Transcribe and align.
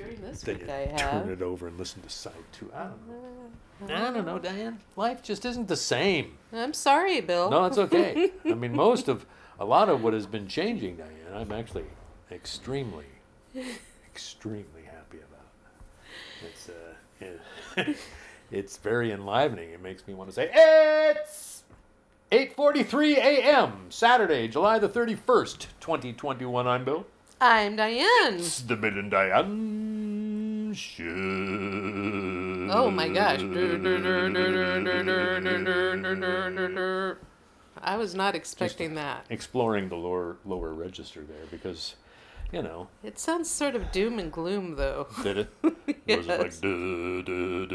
During 0.00 0.20
this 0.22 0.40
then 0.42 0.58
week, 0.58 0.66
you 0.66 0.72
I 0.72 0.86
turn 0.86 0.98
have. 0.98 1.30
it 1.30 1.42
over 1.42 1.68
and 1.68 1.78
listen 1.78 2.02
to 2.02 2.08
side 2.08 2.32
two. 2.52 2.70
I 2.74 2.84
don't 2.84 3.08
know. 3.08 3.94
I 3.94 4.10
don't 4.10 4.26
know, 4.26 4.38
Diane. 4.38 4.80
Life 4.96 5.22
just 5.22 5.44
isn't 5.44 5.68
the 5.68 5.76
same. 5.76 6.38
I'm 6.52 6.72
sorry, 6.74 7.20
Bill. 7.20 7.50
No, 7.50 7.64
it's 7.64 7.78
okay. 7.78 8.30
I 8.44 8.54
mean, 8.54 8.72
most 8.76 9.08
of, 9.08 9.26
a 9.58 9.64
lot 9.64 9.88
of 9.88 10.02
what 10.02 10.12
has 10.12 10.26
been 10.26 10.48
changing, 10.48 10.96
Diane, 10.96 11.10
I'm 11.34 11.52
actually 11.52 11.84
extremely, 12.30 13.06
extremely 14.06 14.82
happy 14.84 15.18
about. 15.18 16.44
It's, 16.46 16.68
uh, 16.68 17.92
it's 18.50 18.76
very 18.76 19.12
enlivening. 19.12 19.70
It 19.70 19.82
makes 19.82 20.06
me 20.06 20.14
want 20.14 20.28
to 20.30 20.34
say, 20.34 20.50
it's 20.52 21.62
8.43 22.32 23.16
a.m., 23.16 23.86
Saturday, 23.88 24.46
July 24.46 24.78
the 24.78 24.88
31st, 24.88 25.66
2021. 25.80 26.66
I'm 26.66 26.84
Bill. 26.84 27.06
I'm 27.40 27.76
Diane. 27.76 28.34
It's 28.34 28.60
the 28.60 28.76
Bill 28.76 28.98
and 28.98 29.10
Diane 29.10 29.89
Oh 32.70 32.90
my 32.90 33.08
gosh. 33.08 33.40
I 37.82 37.96
was 37.96 38.14
not 38.14 38.34
expecting 38.34 38.94
that. 38.94 39.26
Exploring 39.30 39.88
the 39.88 39.96
lower, 39.96 40.36
lower 40.44 40.72
register 40.74 41.22
there 41.22 41.46
because, 41.50 41.94
you 42.52 42.62
know, 42.62 42.88
It 43.02 43.18
sounds 43.18 43.48
sort 43.50 43.74
of 43.74 43.90
doom 43.90 44.18
and 44.18 44.30
gloom, 44.30 44.76
though. 44.76 45.06
Did 45.22 45.38
it? 45.38 45.48
Was 45.62 45.72
it 46.06 46.26
like 46.28 46.40
Yes. 46.40 46.60
duh, 46.60 47.22
duh, 47.22 47.66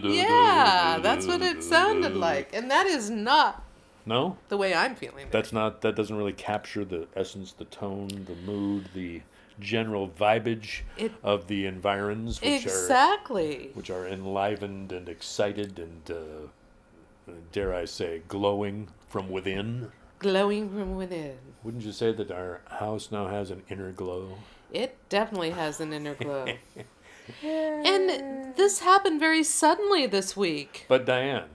duh, 0.00 0.08
Yeah, 0.08 0.98
that's 1.00 1.26
what 1.26 1.42
it 1.42 1.62
sounded 1.62 2.16
like. 2.16 2.54
And 2.54 2.70
that 2.70 2.86
is 2.86 3.08
not 3.10 3.62
No, 4.06 4.36
the 4.48 4.56
way 4.56 4.74
I'm 4.74 4.94
feeling. 4.96 5.26
it. 5.26 5.32
that's 5.32 5.52
not. 5.52 5.82
That 5.82 5.94
doesn't 5.94 6.16
really 6.16 6.32
capture 6.32 6.84
the 6.84 7.06
essence, 7.14 7.52
the 7.52 7.64
tone, 7.66 8.08
the 8.26 8.34
mood, 8.34 8.88
the 8.94 9.22
general 9.62 10.08
vibage 10.08 10.82
It- 10.96 11.12
of 11.22 11.46
the 11.46 11.66
environs, 11.66 12.40
which 12.40 12.66
are 12.66 12.68
Exactly. 12.68 13.70
which 13.74 13.90
are 13.90 14.06
enlivened 14.06 14.92
and 14.92 15.08
excited 15.08 15.78
and 15.78 16.10
uh, 16.10 17.32
dare 17.52 17.74
I 17.74 17.84
say, 17.86 18.22
glowing 18.28 18.88
from 19.08 19.30
within. 19.30 19.92
Glowing 20.18 20.68
from 20.70 20.96
within. 20.96 21.36
Wouldn't 21.62 21.84
you 21.84 21.92
say 21.92 22.12
that 22.12 22.30
our 22.30 22.60
house 22.68 23.10
now 23.10 23.26
has 23.28 23.50
an 23.50 23.62
inner 23.68 23.92
glow? 23.92 24.38
It 24.72 24.96
definitely 25.08 25.50
has 25.50 25.80
an 25.80 25.92
inner 25.92 26.14
glow. 26.14 26.46
and 27.42 28.54
this 28.56 28.80
happened 28.80 29.20
very 29.20 29.42
suddenly 29.42 30.06
this 30.06 30.36
week. 30.36 30.86
But 30.88 31.04
Diane, 31.06 31.48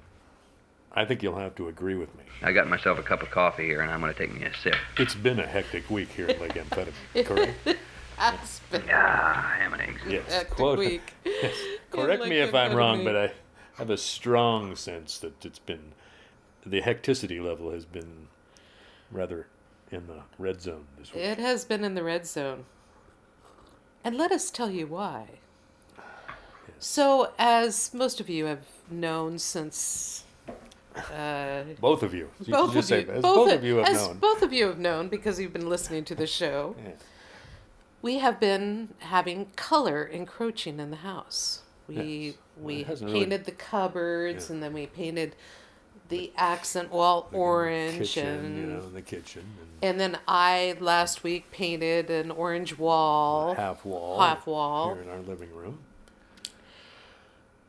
I 0.93 1.05
think 1.05 1.23
you'll 1.23 1.37
have 1.39 1.55
to 1.55 1.67
agree 1.67 1.95
with 1.95 2.15
me. 2.15 2.23
I 2.41 2.51
got 2.51 2.67
myself 2.67 2.99
a 2.99 3.03
cup 3.03 3.23
of 3.23 3.31
coffee 3.31 3.65
here, 3.65 3.81
and 3.81 3.89
I'm 3.91 3.99
going 3.99 4.13
to 4.13 4.17
take 4.19 4.33
me 4.33 4.45
a 4.45 4.53
sip. 4.55 4.75
It's 4.97 5.15
been 5.15 5.39
a 5.39 5.45
hectic 5.47 5.89
week 5.89 6.09
here 6.09 6.27
at 6.27 6.39
Lake 6.39 6.53
Amphetamine, 6.53 7.25
correct? 7.25 7.79
Has 8.17 8.61
been 8.71 8.83
Ah, 8.91 9.55
ham 9.59 9.73
and 9.73 9.81
eggs. 9.81 10.01
Yes. 10.07 10.31
hectic 10.31 10.55
Quote- 10.55 10.79
week. 10.79 11.13
yes. 11.23 11.55
Correct 11.91 12.21
Like 12.21 12.29
me 12.29 12.37
if 12.39 12.53
I'm 12.53 12.75
wrong, 12.75 12.99
amphetamine. 12.99 13.03
but 13.05 13.15
I 13.15 13.31
have 13.77 13.89
a 13.89 13.97
strong 13.97 14.75
sense 14.75 15.17
that 15.19 15.45
it's 15.45 15.59
been 15.59 15.93
the 16.65 16.81
hecticity 16.81 17.39
level 17.43 17.71
has 17.71 17.85
been 17.85 18.27
rather 19.11 19.47
in 19.91 20.07
the 20.07 20.21
red 20.37 20.61
zone 20.61 20.85
this 20.97 21.13
week. 21.13 21.23
It 21.23 21.37
has 21.37 21.63
been 21.63 21.83
in 21.83 21.93
the 21.93 22.03
red 22.03 22.25
zone. 22.27 22.65
And 24.03 24.17
let 24.17 24.31
us 24.31 24.49
tell 24.51 24.69
you 24.71 24.87
why. 24.87 25.27
So, 26.79 27.33
as 27.39 27.93
most 27.93 28.19
of 28.19 28.29
you 28.29 28.45
have 28.45 28.65
known 28.89 29.39
since. 29.39 30.23
Uh, 30.95 31.63
Both 31.79 32.03
of 32.03 32.13
you. 32.13 32.29
You 32.43 32.53
both 32.53 32.69
can 32.71 32.79
of 32.79 32.85
say, 32.85 33.01
you, 33.03 33.11
as 33.11 33.21
both, 33.21 33.35
both 33.47 33.53
of 33.53 33.63
you 33.63 33.75
have 33.77 33.87
as 33.87 34.07
known. 34.07 34.17
both 34.17 34.41
of 34.41 34.51
you 34.53 34.65
have 34.67 34.79
known 34.79 35.07
because 35.09 35.39
you've 35.39 35.53
been 35.53 35.69
listening 35.69 36.03
to 36.05 36.15
the 36.15 36.25
show. 36.27 36.75
Yeah. 36.83 36.91
We 38.07 38.19
have 38.19 38.39
been 38.39 38.93
having 38.99 39.47
color 39.57 40.01
encroaching 40.05 40.79
in 40.79 40.91
the 40.91 40.95
house. 41.11 41.63
We 41.89 41.95
Yes. 41.95 42.35
Well, 42.55 42.65
we 42.67 42.75
it 42.79 42.87
hasn't 42.87 43.11
really- 43.11 43.19
painted 43.25 43.43
the 43.43 43.51
cupboards 43.51 44.45
Yeah. 44.47 44.53
and 44.53 44.63
then 44.63 44.71
we 44.71 44.85
painted 44.87 45.35
the 46.07 46.31
accent 46.37 46.89
wall 46.89 47.23
Like 47.29 47.33
orange 47.37 47.97
kitchen, 47.97 48.27
and 48.45 48.57
you 48.57 48.65
know, 48.67 48.79
in 48.79 48.93
the 48.93 49.01
kitchen 49.01 49.41
and 49.59 49.69
and 49.89 49.99
then 49.99 50.17
I 50.25 50.77
last 50.79 51.21
week 51.23 51.51
painted 51.51 52.09
an 52.09 52.31
orange 52.31 52.77
wall 52.77 53.55
half 53.55 53.83
wall, 53.83 54.21
half 54.21 54.47
wall. 54.47 54.93
here 54.93 55.03
in 55.03 55.09
our 55.09 55.19
living 55.19 55.53
room. 55.53 55.79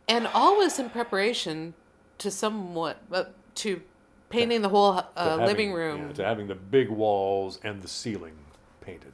and 0.06 0.28
all 0.28 0.56
was 0.56 0.78
in 0.78 0.88
preparation 0.88 1.74
to 2.18 2.30
somewhat 2.30 3.02
uh, 3.10 3.24
to 3.56 3.82
painting 4.30 4.62
the 4.62 4.68
whole 4.68 4.94
To 4.94 5.04
uh, 5.16 5.30
having- 5.30 5.46
living 5.46 5.72
room. 5.72 6.06
yeah, 6.06 6.12
to 6.12 6.24
having 6.24 6.46
the 6.46 6.54
big 6.54 6.90
walls 6.90 7.58
and 7.64 7.82
the 7.82 7.88
ceiling 7.88 8.36
painted. 8.80 9.12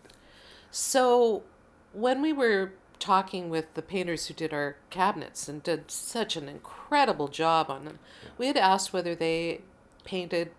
So, 0.75 1.45
when 1.93 2.21
we 2.21 2.33
were 2.33 2.73
talking 2.99 3.49
with 3.49 3.73
the 3.75 3.81
painters 3.81 4.27
who 4.27 4.35
did 4.35 4.53
our 4.53 4.75
cabinets 4.91 5.49
and 5.49 5.63
did 5.63 5.89
such 5.89 6.35
an 6.35 6.49
incredible 6.49 7.29
job 7.29 7.71
on 7.71 7.85
them, 7.85 8.01
we 8.39 8.49
had 8.49 8.57
asked 8.57 8.93
whether 8.93 9.15
they 9.15 9.61
painted 10.03 10.51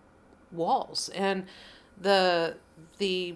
walls, 0.54 1.10
and 1.10 1.48
the 2.00 2.56
the 2.98 3.36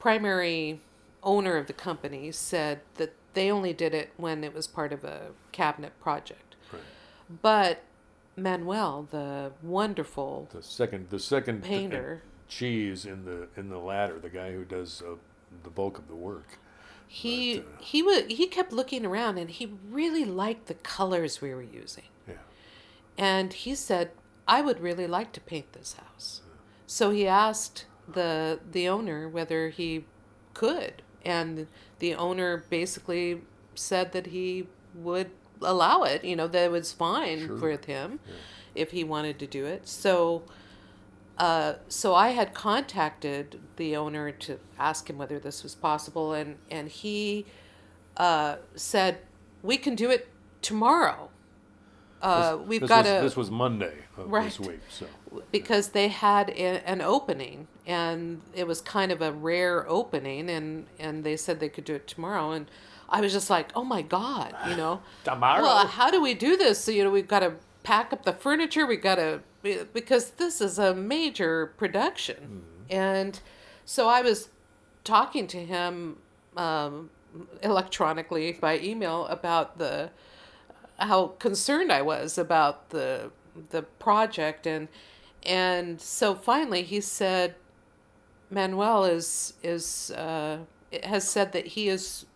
primary 0.00 0.80
owner 1.22 1.56
of 1.56 1.68
the 1.68 1.72
company 1.72 2.32
said 2.32 2.80
that 2.96 3.14
they 3.34 3.48
only 3.48 3.72
did 3.72 3.94
it 3.94 4.10
when 4.16 4.42
it 4.42 4.52
was 4.52 4.66
part 4.66 4.92
of 4.92 5.04
a 5.04 5.28
cabinet 5.52 5.92
project. 6.00 6.56
Right. 6.72 6.82
But 7.40 7.84
Manuel, 8.36 9.06
the 9.12 9.52
wonderful 9.62 10.48
The 10.52 10.60
second, 10.60 11.10
the 11.10 11.20
second 11.20 11.62
painter, 11.62 12.22
cheese 12.48 13.04
in 13.06 13.24
the 13.24 13.46
in 13.56 13.68
the 13.68 13.78
ladder, 13.78 14.18
the 14.18 14.28
guy 14.28 14.50
who 14.50 14.64
does 14.64 15.02
uh, 15.02 15.14
the 15.62 15.70
bulk 15.70 15.98
of 15.98 16.08
the 16.08 16.14
work. 16.14 16.58
he 17.06 17.58
But, 17.58 17.66
uh, 17.66 17.82
he 17.82 18.02
would 18.02 18.30
he 18.32 18.46
kept 18.46 18.72
looking 18.72 19.04
around 19.06 19.38
and 19.38 19.50
he 19.50 19.72
really 19.90 20.24
liked 20.24 20.66
the 20.66 20.74
colors 20.74 21.40
we 21.40 21.54
were 21.54 21.62
using. 21.62 22.04
Yeah. 22.28 22.34
And 23.16 23.52
he 23.52 23.74
said, 23.74 24.10
I 24.48 24.60
would 24.60 24.80
really 24.80 25.06
like 25.06 25.32
to 25.32 25.40
paint 25.40 25.72
this 25.72 25.94
house. 25.94 26.42
So 26.86 27.10
he 27.10 27.26
asked 27.26 27.86
the 28.08 28.60
the 28.70 28.88
owner 28.88 29.28
whether 29.28 29.68
he 29.70 30.04
could. 30.54 31.02
And 31.24 31.66
the 31.98 32.14
owner 32.14 32.64
basically 32.70 33.42
said 33.74 34.12
that 34.12 34.26
he 34.28 34.68
would 34.94 35.30
allow 35.60 36.02
it, 36.04 36.22
you 36.24 36.36
know, 36.36 36.46
that 36.48 36.64
it 36.64 36.70
was 36.70 36.92
fine 36.92 37.46
Sure. 37.46 37.56
with 37.56 37.86
him 37.86 38.20
if 38.74 38.90
he 38.92 39.02
wanted 39.04 39.38
to 39.40 39.46
do 39.46 39.64
it. 39.66 39.88
So 39.88 40.42
uh, 41.38 41.74
so 41.88 42.14
I 42.14 42.30
had 42.30 42.54
contacted 42.54 43.60
the 43.76 43.96
owner 43.96 44.30
to 44.32 44.58
ask 44.78 45.08
him 45.10 45.18
whether 45.18 45.38
this 45.38 45.62
was 45.62 45.74
possible, 45.74 46.32
and 46.32 46.56
and 46.70 46.88
he 46.88 47.46
uh, 48.16 48.56
said 48.74 49.18
we 49.62 49.76
can 49.76 49.94
do 49.94 50.10
it 50.10 50.28
tomorrow. 50.62 51.30
Uh, 52.22 52.58
we've 52.66 52.80
this 52.80 52.88
got 52.88 53.04
was, 53.04 53.12
a 53.12 53.20
This 53.22 53.36
was 53.36 53.50
Monday 53.50 53.92
of 54.16 54.24
this 54.24 54.58
Right. 54.58 54.60
week, 54.60 54.80
so 54.88 55.06
because 55.52 55.90
they 55.90 56.08
had 56.08 56.48
a, 56.50 56.88
an 56.88 57.02
opening, 57.02 57.68
and 57.86 58.40
it 58.54 58.66
was 58.66 58.80
kind 58.80 59.12
of 59.12 59.20
a 59.20 59.32
rare 59.32 59.88
opening, 59.88 60.48
and 60.48 60.86
and 60.98 61.24
they 61.24 61.36
said 61.36 61.60
they 61.60 61.68
could 61.68 61.84
do 61.84 61.94
it 61.94 62.06
tomorrow, 62.06 62.52
and 62.52 62.70
I 63.10 63.20
was 63.20 63.32
just 63.32 63.50
like, 63.50 63.70
oh 63.76 63.84
my 63.84 64.00
god, 64.02 64.54
you 64.68 64.76
know, 64.76 65.02
tomorrow. 65.24 65.62
well, 65.62 65.86
how 65.86 66.10
do 66.10 66.20
we 66.22 66.32
do 66.34 66.56
this? 66.56 66.78
So, 66.80 66.90
you 66.90 67.04
know, 67.04 67.10
we've 67.10 67.28
got 67.28 67.40
to 67.40 67.54
pack 67.82 68.12
up 68.12 68.24
the 68.24 68.32
furniture. 68.32 68.86
we've 68.86 69.02
got 69.02 69.16
to 69.16 69.42
because 69.92 70.30
this 70.32 70.60
is 70.60 70.78
a 70.78 70.94
major 70.94 71.66
production, 71.76 72.62
and 72.90 73.40
so 73.84 74.08
I 74.08 74.22
was 74.22 74.48
talking 75.04 75.46
to 75.48 75.64
him 75.64 76.18
um, 76.56 77.10
electronically 77.62 78.52
by 78.52 78.78
email 78.78 79.26
about 79.26 79.78
the 79.78 80.10
how 80.98 81.28
concerned 81.38 81.92
I 81.92 82.02
was 82.02 82.38
about 82.38 82.90
the 82.90 83.30
the 83.70 83.82
project, 83.82 84.66
and 84.66 84.88
and 85.44 86.00
so 86.00 86.34
finally 86.34 86.82
he 86.82 87.00
said, 87.00 87.54
Manuel 88.50 89.04
is 89.04 89.54
is 89.62 90.10
uh, 90.12 90.58
has 91.04 91.28
said 91.28 91.52
that 91.52 91.68
he 91.68 91.88
is 91.88 92.26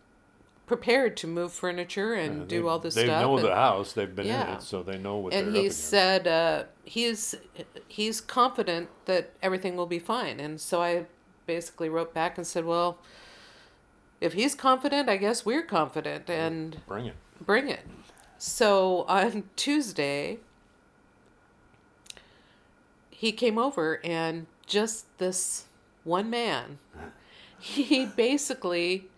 prepared 0.71 1.17
to 1.17 1.27
move 1.27 1.53
furniture 1.53 2.15
and 2.15 2.43
Yeah, 2.43 2.47
do 2.47 2.63
they- 2.63 2.69
all 2.69 2.79
this 2.79 2.95
they 2.95 3.03
stuff. 3.07 3.21
They 3.23 3.27
know 3.27 3.37
and, 3.39 3.45
the 3.45 3.55
house. 3.57 3.93
They've 3.93 4.15
been 4.15 4.27
in 4.29 4.33
it, 4.55 4.63
so 4.63 4.85
they 4.85 4.99
know 4.99 5.17
what 5.17 5.35
and 5.35 5.57
he 5.57 5.69
said 5.69 6.29
uh, 6.29 6.65
he's 6.85 7.35
he's 7.89 8.21
confident 8.21 8.89
that 9.07 9.33
everything 9.43 9.75
will 9.75 9.89
be 9.89 9.99
fine. 9.99 10.39
And 10.39 10.61
so 10.61 10.81
I 10.81 11.07
basically 11.45 11.89
wrote 11.89 12.15
back 12.15 12.39
and 12.39 12.47
said, 12.47 12.65
well, 12.65 12.99
if 14.21 14.35
he's 14.35 14.55
confident, 14.55 15.09
I 15.09 15.17
guess 15.17 15.45
we're 15.45 15.65
confident, 15.65 16.31
and 16.31 16.77
Bring 16.87 17.07
it. 17.07 17.17
bring 17.45 17.69
it. 17.69 17.81
So 18.39 19.03
on 19.09 19.51
Tuesday, 19.57 20.39
he 23.11 23.33
came 23.33 23.59
over 23.59 24.01
and 24.05 24.47
just 24.67 25.07
this 25.19 25.65
one 26.05 26.31
man, 26.31 26.79
he 27.59 28.07
basically 28.07 29.09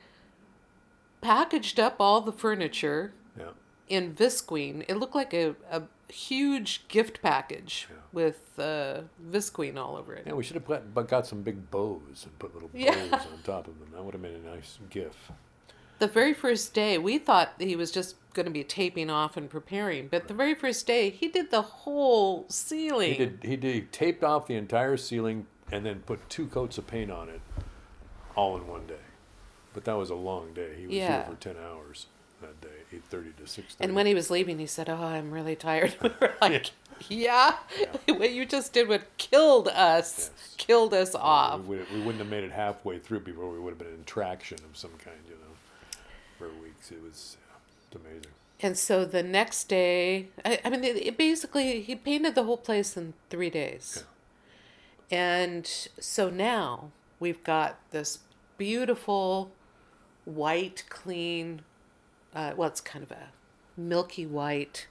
packaged 1.22 1.80
up 1.80 1.96
all 1.98 2.20
the 2.20 2.32
furniture 2.32 3.14
Yeah. 3.38 3.52
in 3.88 4.14
visqueen. 4.14 4.84
It 4.88 4.96
looked 4.98 5.14
like 5.14 5.32
a, 5.32 5.54
a 5.70 5.84
huge 6.12 6.86
gift 6.88 7.22
package 7.22 7.88
Yeah. 7.90 7.96
with 8.12 8.58
uh, 8.58 9.02
visqueen 9.30 9.76
all 9.78 9.96
over 9.96 10.12
it. 10.14 10.24
Yeah, 10.26 10.34
we 10.34 10.42
should 10.44 10.56
have 10.56 10.66
put, 10.66 10.92
but 10.92 11.08
got 11.08 11.26
some 11.26 11.40
big 11.42 11.70
bows 11.70 12.24
and 12.24 12.38
put 12.38 12.52
little 12.52 12.68
bows 12.68 12.82
Yeah. 12.82 13.08
on 13.12 13.42
top 13.44 13.66
of 13.68 13.78
them. 13.78 13.88
That 13.94 14.04
would 14.04 14.12
have 14.12 14.20
made 14.20 14.34
a 14.34 14.40
nice 14.54 14.78
gif. 14.90 15.30
the 15.98 16.08
very 16.08 16.34
first 16.34 16.74
day, 16.74 16.98
we 16.98 17.16
thought 17.16 17.52
he 17.60 17.76
was 17.76 17.92
just 17.92 18.16
going 18.34 18.46
to 18.46 18.50
be 18.52 18.64
taping 18.64 19.08
off 19.08 19.36
and 19.36 19.48
preparing, 19.48 20.08
but 20.08 20.26
the 20.26 20.34
very 20.34 20.54
first 20.54 20.84
day, 20.86 21.10
he 21.10 21.28
did 21.28 21.50
the 21.52 21.62
whole 21.62 22.44
ceiling. 22.48 23.12
He 23.12 23.18
did. 23.18 23.38
He 23.42 23.56
did. 23.56 23.74
He 23.74 23.80
taped 23.82 24.24
off 24.24 24.48
the 24.48 24.56
entire 24.56 24.96
ceiling 24.96 25.46
and 25.70 25.86
then 25.86 26.00
put 26.00 26.28
two 26.28 26.46
coats 26.48 26.76
of 26.76 26.86
paint 26.88 27.10
on 27.12 27.28
it, 27.28 27.40
all 28.34 28.56
in 28.56 28.66
one 28.66 28.84
day. 28.86 28.96
But 29.74 29.84
that 29.84 29.94
was 29.94 30.10
a 30.10 30.14
long 30.14 30.52
day. 30.54 30.74
He 30.78 30.86
was 30.86 30.96
Yeah. 30.96 31.24
here 31.24 31.34
for 31.34 31.40
ten 31.40 31.56
hours 31.62 32.06
that 32.40 32.60
day, 32.60 32.68
eight 32.92 33.04
thirty 33.10 33.30
to 33.38 33.46
six 33.46 33.74
thirty. 33.74 33.84
And 33.84 33.94
when 33.94 34.06
he 34.06 34.14
was 34.14 34.30
leaving, 34.30 34.58
he 34.58 34.66
said, 34.66 34.88
"Oh, 34.88 34.96
I'm 34.96 35.30
really 35.30 35.56
tired." 35.56 35.94
We 36.02 36.10
were 36.20 36.34
like, 36.40 36.70
"Yeah, 37.08 37.56
what 38.06 38.32
you 38.32 38.44
just 38.44 38.72
did 38.72 38.88
would 38.88 39.04
killed 39.16 39.68
us, 39.68 40.30
Yes. 40.36 40.54
killed 40.58 40.92
us 40.94 41.14
off." 41.14 41.64
we, 41.64 41.78
would, 41.78 41.90
wouldn't 41.92 42.18
have 42.18 42.28
made 42.28 42.44
it 42.44 42.52
halfway 42.52 42.98
through 42.98 43.20
before 43.20 43.50
we 43.50 43.58
would 43.58 43.70
have 43.70 43.78
been 43.78 43.88
in 43.94 44.04
traction 44.04 44.58
of 44.70 44.76
some 44.76 44.92
kind, 44.98 45.16
you 45.28 45.34
know, 45.36 45.54
for 46.38 46.48
weeks. 46.62 46.90
It 46.90 47.02
was 47.02 47.36
it's 47.90 47.96
amazing. 47.96 48.32
And 48.64 48.78
so 48.78 49.04
the 49.04 49.22
next 49.24 49.64
day, 49.64 50.28
I, 50.44 50.60
I 50.64 50.70
mean, 50.70 50.84
it, 50.84 50.96
it 50.96 51.16
basically 51.16 51.80
he 51.82 51.96
painted 51.96 52.34
the 52.34 52.44
whole 52.44 52.56
place 52.58 52.96
in 52.96 53.14
three 53.30 53.50
days. 53.50 54.04
And 55.10 55.66
so 55.66 56.30
now 56.30 56.90
we've 57.20 57.42
got 57.44 57.76
this 57.90 58.20
beautiful, 58.58 59.50
white, 60.24 60.84
clean. 60.88 61.62
Uh, 62.34 62.52
well, 62.56 62.68
it's 62.68 62.80
kind 62.80 63.02
of 63.02 63.10
a 63.10 63.28
milky 63.76 64.24
white 64.26 64.86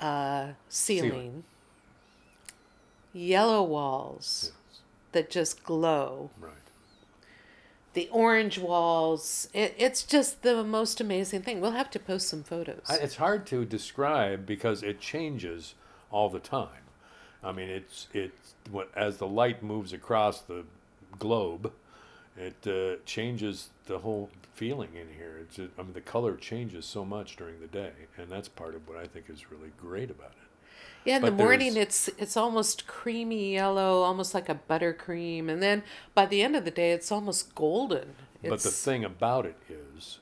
uh, 0.00 0.48
ceiling, 0.68 1.10
Ceiling. 1.10 1.44
yellow 3.12 3.62
walls 3.62 4.52
Yes. 4.52 4.80
that 5.12 5.30
just 5.30 5.62
glow 5.64 6.30
Right. 6.40 6.52
the 7.92 8.08
orange 8.10 8.58
walls. 8.58 9.48
It, 9.52 9.74
it's 9.76 10.02
just 10.02 10.42
the 10.42 10.62
most 10.64 11.00
amazing 11.00 11.42
thing. 11.42 11.60
We'll 11.60 11.72
have 11.72 11.90
to 11.90 11.98
post 11.98 12.28
some 12.28 12.42
photos. 12.42 12.82
I, 12.88 12.96
it's 12.96 13.16
hard 13.16 13.46
to 13.48 13.64
describe 13.64 14.46
because 14.46 14.82
it 14.82 15.00
changes 15.00 15.74
all 16.10 16.28
the 16.30 16.40
time. 16.40 16.68
I 17.42 17.52
mean, 17.52 17.68
it's 17.68 18.08
it's 18.12 18.54
what 18.70 18.90
as 18.94 19.16
the 19.18 19.26
light 19.26 19.62
moves 19.62 19.92
across 19.92 20.40
the 20.42 20.64
globe, 21.18 21.72
it 22.36 22.66
uh, 22.66 23.02
changes 23.06 23.70
the 23.90 23.98
whole 23.98 24.30
feeling 24.54 24.90
in 24.94 25.08
here. 25.16 25.36
It's 25.40 25.56
just, 25.56 25.70
I 25.76 25.82
mean, 25.82 25.94
the 25.94 26.00
color 26.00 26.36
changes 26.36 26.86
so 26.86 27.04
much 27.04 27.36
during 27.36 27.60
the 27.60 27.66
day, 27.66 27.92
and 28.16 28.30
that's 28.30 28.48
part 28.48 28.74
of 28.76 28.86
what 28.88 28.96
I 28.96 29.06
think 29.06 29.28
is 29.28 29.50
really 29.50 29.72
great 29.76 30.10
about 30.10 30.30
it. 30.30 30.48
yeah, 31.04 31.16
in 31.16 31.24
the 31.24 31.32
morning 31.32 31.76
it's 31.76 32.08
it's 32.18 32.36
almost 32.36 32.86
creamy 32.86 33.54
yellow, 33.54 34.02
almost 34.02 34.32
like 34.32 34.48
a 34.48 34.60
buttercream, 34.68 35.48
and 35.48 35.60
then 35.62 35.82
by 36.14 36.24
the 36.26 36.40
end 36.42 36.54
of 36.54 36.64
the 36.64 36.70
day 36.70 36.92
it's 36.92 37.10
almost 37.10 37.54
golden. 37.54 38.14
It's, 38.42 38.50
But 38.50 38.60
the 38.60 38.70
thing 38.70 39.04
about 39.04 39.44
it 39.44 39.56
is, 39.68 40.20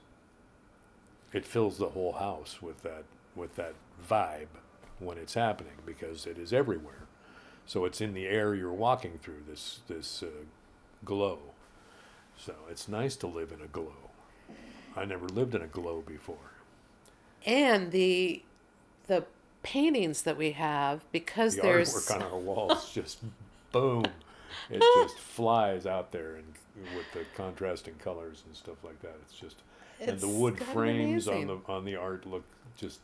it 1.33 1.45
fills 1.45 1.79
the 1.79 1.91
whole 1.91 2.13
house 2.15 2.63
with 2.63 2.83
that 2.83 3.05
with 3.37 3.55
that 3.57 3.75
vibe 4.09 4.49
when 4.99 5.19
it's 5.19 5.35
happening 5.35 5.75
because 5.85 6.27
it 6.27 6.39
is 6.39 6.53
everywhere. 6.53 7.07
So 7.67 7.85
it's 7.85 8.01
in 8.01 8.15
the 8.15 8.27
air 8.27 8.55
you're 8.55 8.73
walking 8.73 9.19
through. 9.23 9.43
This 9.47 9.81
this 9.89 10.23
uh, 10.23 10.29
glow. 11.05 11.39
So 12.39 12.55
it's 12.71 12.89
nice 12.89 13.17
to 13.17 13.27
live 13.27 13.53
in 13.53 13.61
a 13.61 13.67
glow. 13.67 13.93
I 14.97 15.05
never 15.05 15.27
lived 15.27 15.55
in 15.55 15.63
a 15.63 15.67
glow 15.67 16.03
before. 16.07 16.37
and 17.47 17.93
the 17.93 18.43
the 19.07 19.25
paintings 19.63 20.23
that 20.23 20.37
we 20.37 20.53
have 20.53 21.05
because 21.13 21.57
The 21.57 21.63
there's 21.63 21.93
artwork 21.95 22.15
on 22.17 22.23
our 22.23 22.39
walls 22.51 22.91
just 22.93 23.19
boom. 23.73 24.05
It 24.71 24.83
just 24.97 25.19
flies 25.19 25.87
out 25.87 26.13
there 26.13 26.37
and 26.37 26.45
with 26.97 27.11
the 27.13 27.25
contrasting 27.37 27.95
colors 27.95 28.43
and 28.47 28.57
stuff 28.57 28.83
like 28.85 29.01
that. 29.03 29.17
It's 29.23 29.35
just 29.39 29.57
and 30.01 30.19
the 30.21 30.29
wood 30.29 30.59
frames 30.59 31.27
on 31.29 31.47
the 31.47 31.59
on 31.67 31.85
the 31.85 31.97
art 31.97 32.27
look 32.27 32.45
just 32.77 33.01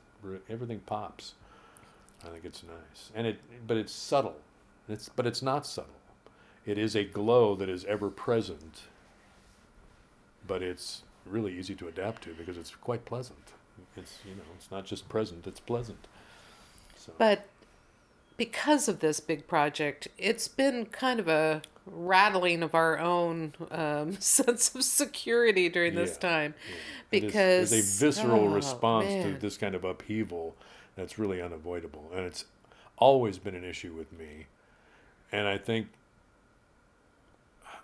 everything 0.48 0.80
pops. 0.80 1.34
I 2.24 2.28
think 2.28 2.44
it's 2.44 2.62
nice, 2.62 3.10
and 3.14 3.26
it 3.26 3.38
but 3.66 3.76
it's 3.76 3.92
subtle. 3.92 4.36
It's 4.88 5.08
but 5.10 5.26
it's 5.26 5.42
not 5.42 5.66
subtle. 5.66 5.90
It 6.64 6.78
is 6.78 6.94
a 6.96 7.04
glow 7.04 7.54
that 7.56 7.68
is 7.68 7.84
ever 7.84 8.08
present, 8.08 8.82
but 10.46 10.62
it's 10.62 11.02
really 11.26 11.56
easy 11.58 11.74
to 11.74 11.88
adapt 11.88 12.22
to 12.24 12.34
because 12.34 12.56
it's 12.56 12.74
quite 12.74 13.04
pleasant. 13.04 13.52
It's 13.96 14.18
you 14.24 14.34
know 14.34 14.42
it's 14.56 14.70
not 14.70 14.84
just 14.84 15.08
present; 15.08 15.46
it's 15.46 15.60
pleasant. 15.60 16.06
So 16.96 17.12
But 17.18 17.46
because 18.36 18.88
of 18.88 19.00
this 19.00 19.20
big 19.20 19.46
project, 19.46 20.08
it's 20.18 20.48
been 20.48 20.86
kind 20.86 21.20
of 21.20 21.28
a 21.28 21.62
rattling 21.86 22.62
of 22.62 22.74
our 22.74 22.98
own 22.98 23.54
um, 23.70 24.16
sense 24.20 24.74
of 24.74 24.82
security 24.82 25.68
during 25.68 25.94
this 25.94 26.18
Yeah, 26.22 26.28
time. 26.28 26.54
Is- 26.68 26.74
Because 27.10 27.70
there's 27.70 27.84
a 28.00 28.04
visceral 28.04 28.44
oh, 28.44 28.54
response 28.54 29.12
to 29.22 29.36
this 29.38 29.56
kind 29.56 29.74
of 29.74 29.84
upheaval 29.84 30.54
that's 30.96 31.18
really 31.18 31.40
unavoidable, 31.40 32.10
and 32.14 32.24
it's 32.24 32.44
always 32.96 33.38
been 33.38 33.54
an 33.54 33.64
issue 33.64 33.92
with 33.92 34.12
me. 34.12 34.46
And 35.32 35.48
I 35.48 35.58
think 35.58 35.88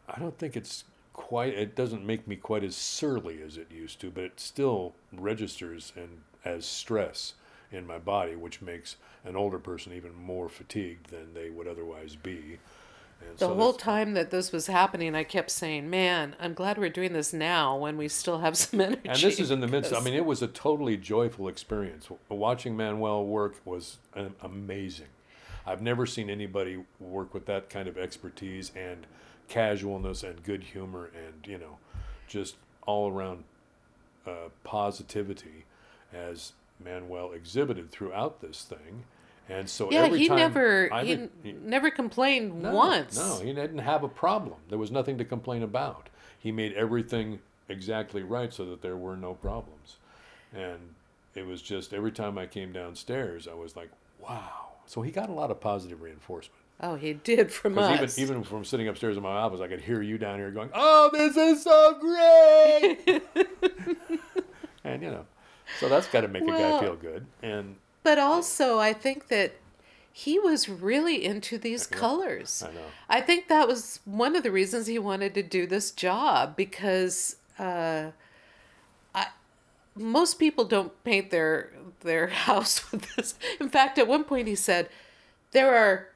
I 0.09 0.19
don't 0.19 0.37
think 0.39 0.57
it's 0.57 0.85
quite. 1.21 1.53
It 1.53 1.77
doesn't 1.77 2.05
make 2.05 2.27
me 2.27 2.35
quite 2.35 2.65
as 2.65 2.75
surly 2.75 3.43
as 3.43 3.59
it 3.59 3.71
used 3.71 4.01
to, 4.01 4.11
but 4.11 4.25
it 4.25 4.41
still 4.41 4.95
registers 5.13 5.93
and 5.95 6.23
as 6.47 6.65
stress 6.65 7.35
in 7.71 7.87
my 7.87 7.99
body, 7.99 8.35
which 8.35 8.63
makes 8.63 8.97
an 9.25 9.37
older 9.37 9.59
person 9.59 9.93
even 9.93 10.15
more 10.15 10.49
fatigued 10.49 11.11
than 11.11 11.35
they 11.35 11.51
would 11.51 11.69
otherwise 11.69 12.17
be. 12.17 12.59
And 13.21 13.37
The 13.37 13.49
so 13.49 13.55
whole 13.55 13.75
time 13.75 14.15
that 14.15 14.31
this 14.31 14.51
was 14.51 14.67
happening, 14.67 15.15
I 15.15 15.25
kept 15.25 15.51
saying, 15.51 15.91
"Man, 15.91 16.35
I'm 16.41 16.55
glad 16.55 16.79
we're 16.79 16.89
doing 16.89 17.13
this 17.13 17.35
now 17.35 17.77
when 17.77 17.99
we 17.99 18.09
still 18.09 18.39
have 18.39 18.57
some 18.57 18.81
energy." 18.87 19.03
And 19.05 19.19
this 19.19 19.39
is 19.39 19.51
in 19.51 19.61
the 19.61 19.69
midst. 19.69 19.93
I 19.93 20.01
mean, 20.01 20.15
it 20.15 20.25
was 20.25 20.41
a 20.41 20.47
totally 20.49 20.97
joyful 20.97 21.47
experience. 21.47 22.09
Watching 22.31 22.79
Manuel 22.79 23.27
work 23.27 23.57
was 23.67 23.99
amazing. 24.41 25.09
I've 25.67 25.83
never 25.83 26.07
seen 26.07 26.31
anybody 26.31 26.83
work 26.99 27.35
with 27.35 27.45
that 27.45 27.69
kind 27.69 27.89
of 27.89 27.99
expertise 27.99 28.73
and 28.75 29.07
casualness 29.51 30.23
and 30.23 30.43
good 30.43 30.63
humor 30.63 31.11
and 31.15 31.47
you 31.47 31.59
know, 31.59 31.77
just 32.27 32.57
all 32.87 33.11
around 33.11 33.45
uh, 34.27 34.49
positivity 34.65 35.65
as 36.15 36.53
Manuel 36.83 37.33
exhibited 37.33 37.91
throughout 37.91 38.41
this 38.41 38.63
thing. 38.63 39.05
And 39.49 39.69
so 39.69 39.91
yeah, 39.91 40.05
every 40.05 40.21
he 40.21 40.29
time 40.29 40.39
never 40.39 40.89
I 40.93 41.05
he 41.05 41.13
n- 41.13 41.31
never 41.65 41.91
complained 41.91 42.63
no, 42.63 42.73
once. 42.73 43.19
No, 43.19 43.41
he 43.41 43.53
didn't 43.53 43.79
have 43.79 44.05
a 44.05 44.09
problem. 44.09 44.59
There 44.69 44.79
was 44.79 44.91
nothing 44.91 45.19
to 45.19 45.25
complain 45.25 45.63
about. 45.63 46.09
He 46.39 46.53
made 46.53 46.73
everything 46.75 47.41
exactly 47.69 48.23
right 48.23 48.53
so 48.53 48.65
that 48.67 48.81
there 48.81 48.97
were 48.97 49.17
no 49.17 49.35
problems. 49.35 49.97
And 50.55 50.95
it 51.35 51.47
was 51.47 51.61
just 51.61 51.93
every 51.93 52.13
time 52.13 52.39
I 52.39 52.47
came 52.47 52.73
downstairs, 52.73 53.49
I 53.49 53.55
was 53.55 53.77
like, 53.77 53.91
wow. 54.21 54.69
So 54.87 55.03
he 55.03 55.11
got 55.11 55.29
a 55.29 55.33
lot 55.33 55.51
of 55.51 55.61
positive 55.61 56.01
reinforcement. 56.01 56.60
Oh, 56.83 56.95
he 56.95 57.13
did 57.13 57.53
from 57.53 57.79
us. 57.79 58.19
even, 58.19 58.33
even 58.33 58.45
from 58.45 58.65
sitting 58.65 58.89
upstairs 58.89 59.17
in 59.17 59.23
my 59.23 59.31
office, 59.31 59.61
I 59.61 59.69
could 59.69 59.83
hear 59.83 60.01
you 60.01 60.17
down 60.19 60.39
here 60.39 60.51
going, 60.51 60.71
oh, 60.73 61.11
this 61.13 61.37
is 61.37 61.63
so 61.63 61.99
great. 62.01 63.23
and, 64.85 65.03
you 65.03 65.11
know, 65.11 65.27
so 65.79 65.89
that's 65.89 66.07
got 66.09 66.23
to 66.23 66.29
make 66.29 66.43
a 66.43 66.47
guy 66.47 66.81
feel 66.81 66.97
good. 66.97 67.27
And 67.43 67.77
But 68.03 68.19
also, 68.19 68.79
I 68.79 68.93
think 68.95 69.29
that 69.29 69.53
he 70.13 70.39
was 70.39 70.69
really 70.69 71.25
into 71.25 71.59
these 71.59 71.87
colors. 71.87 72.63
I 72.67 72.73
know. 72.73 72.81
I 73.09 73.21
think 73.21 73.49
that 73.49 73.69
was 73.69 74.01
one 74.05 74.35
of 74.35 74.43
the 74.43 74.51
reasons 74.51 74.87
he 74.87 74.99
wanted 74.99 75.35
to 75.35 75.43
do 75.43 75.67
this 75.67 75.91
job 75.91 76.57
because 76.57 77.37
uh, 77.59 78.11
I, 79.15 79.27
most 79.95 80.39
people 80.39 80.65
don't 80.65 80.93
paint 81.05 81.31
their 81.31 81.73
their 82.01 82.27
house 82.47 82.91
with 82.91 83.15
this. 83.15 83.35
In 83.61 83.69
fact, 83.69 83.99
at 83.99 84.09
one 84.09 84.25
point 84.25 84.49
he 84.49 84.57
said, 84.57 84.89
"There 85.53 85.75
are, 85.75 86.09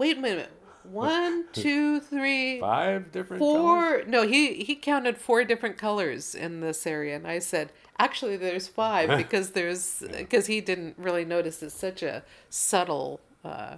wait 0.00 0.18
a 0.18 0.20
minute, 0.20 0.50
one, 0.82 1.44
two, 1.52 2.00
three, 2.00 2.58
five 2.58 3.12
different 3.12 3.40
colors? 3.40 3.60
four 3.60 4.02
no 4.06 4.26
he 4.26 4.54
he 4.64 4.74
counted 4.74 5.16
four 5.16 5.44
different 5.44 5.78
colors 5.78 6.34
in 6.34 6.60
this 6.60 6.86
area 6.86 7.14
and 7.14 7.26
i 7.26 7.38
said 7.38 7.70
actually 7.98 8.36
there's 8.36 8.66
five 8.66 9.08
because 9.18 9.50
there's 9.50 10.02
because 10.16 10.46
he 10.46 10.60
didn't 10.60 10.96
really 10.98 11.24
notice 11.24 11.62
it's 11.62 11.74
such 11.74 12.02
a 12.02 12.22
subtle 12.48 13.20
uh, 13.44 13.76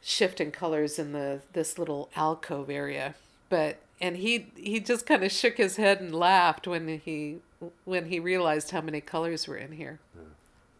shift 0.00 0.40
in 0.40 0.50
colors 0.50 0.98
in 0.98 1.12
the 1.12 1.40
this 1.52 1.78
little 1.78 2.10
alcove 2.16 2.70
area. 2.70 3.14
But 3.48 3.78
and 4.00 4.16
he 4.16 4.46
he 4.56 4.80
just 4.80 5.06
kind 5.06 5.24
of 5.24 5.32
shook 5.32 5.56
his 5.56 5.76
head 5.76 6.00
and 6.00 6.14
laughed 6.14 6.66
when 6.66 7.00
he 7.04 7.38
when 7.84 8.06
he 8.06 8.18
realized 8.18 8.70
how 8.70 8.80
many 8.80 9.00
colors 9.00 9.46
were 9.46 9.56
in 9.56 9.72
here. 9.72 10.00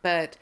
But 0.02 0.36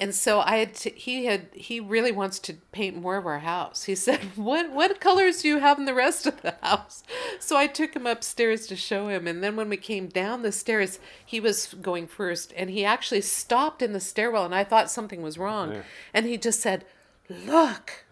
and 0.00 0.14
so 0.14 0.40
I 0.40 0.58
had 0.58 0.74
to, 0.76 0.90
he 0.90 1.24
had 1.24 1.48
he 1.52 1.80
really 1.80 2.12
wants 2.12 2.38
to 2.40 2.54
paint 2.72 2.96
more 2.96 3.16
of 3.16 3.26
our 3.26 3.40
house. 3.40 3.84
He 3.84 3.94
said, 3.94 4.20
"What 4.36 4.70
what 4.72 5.00
colors 5.00 5.42
do 5.42 5.48
you 5.48 5.58
have 5.58 5.78
in 5.78 5.84
the 5.86 5.94
rest 5.94 6.26
of 6.26 6.40
the 6.42 6.54
house?" 6.62 7.02
So 7.40 7.56
I 7.56 7.66
took 7.66 7.94
him 7.94 8.06
upstairs 8.06 8.66
to 8.68 8.76
show 8.76 9.08
him, 9.08 9.26
and 9.26 9.42
then 9.42 9.56
when 9.56 9.68
we 9.68 9.76
came 9.76 10.06
down 10.06 10.42
the 10.42 10.52
stairs, 10.52 11.00
he 11.24 11.40
was 11.40 11.74
going 11.74 12.06
first, 12.06 12.52
and 12.56 12.70
he 12.70 12.84
actually 12.84 13.22
stopped 13.22 13.82
in 13.82 13.92
the 13.92 14.00
stairwell, 14.00 14.44
and 14.44 14.54
I 14.54 14.64
thought 14.64 14.90
something 14.90 15.22
was 15.22 15.38
wrong, 15.38 15.72
Yeah. 15.72 15.82
and 16.14 16.26
he 16.26 16.36
just 16.36 16.60
said, 16.60 16.84
"Look." 17.28 18.04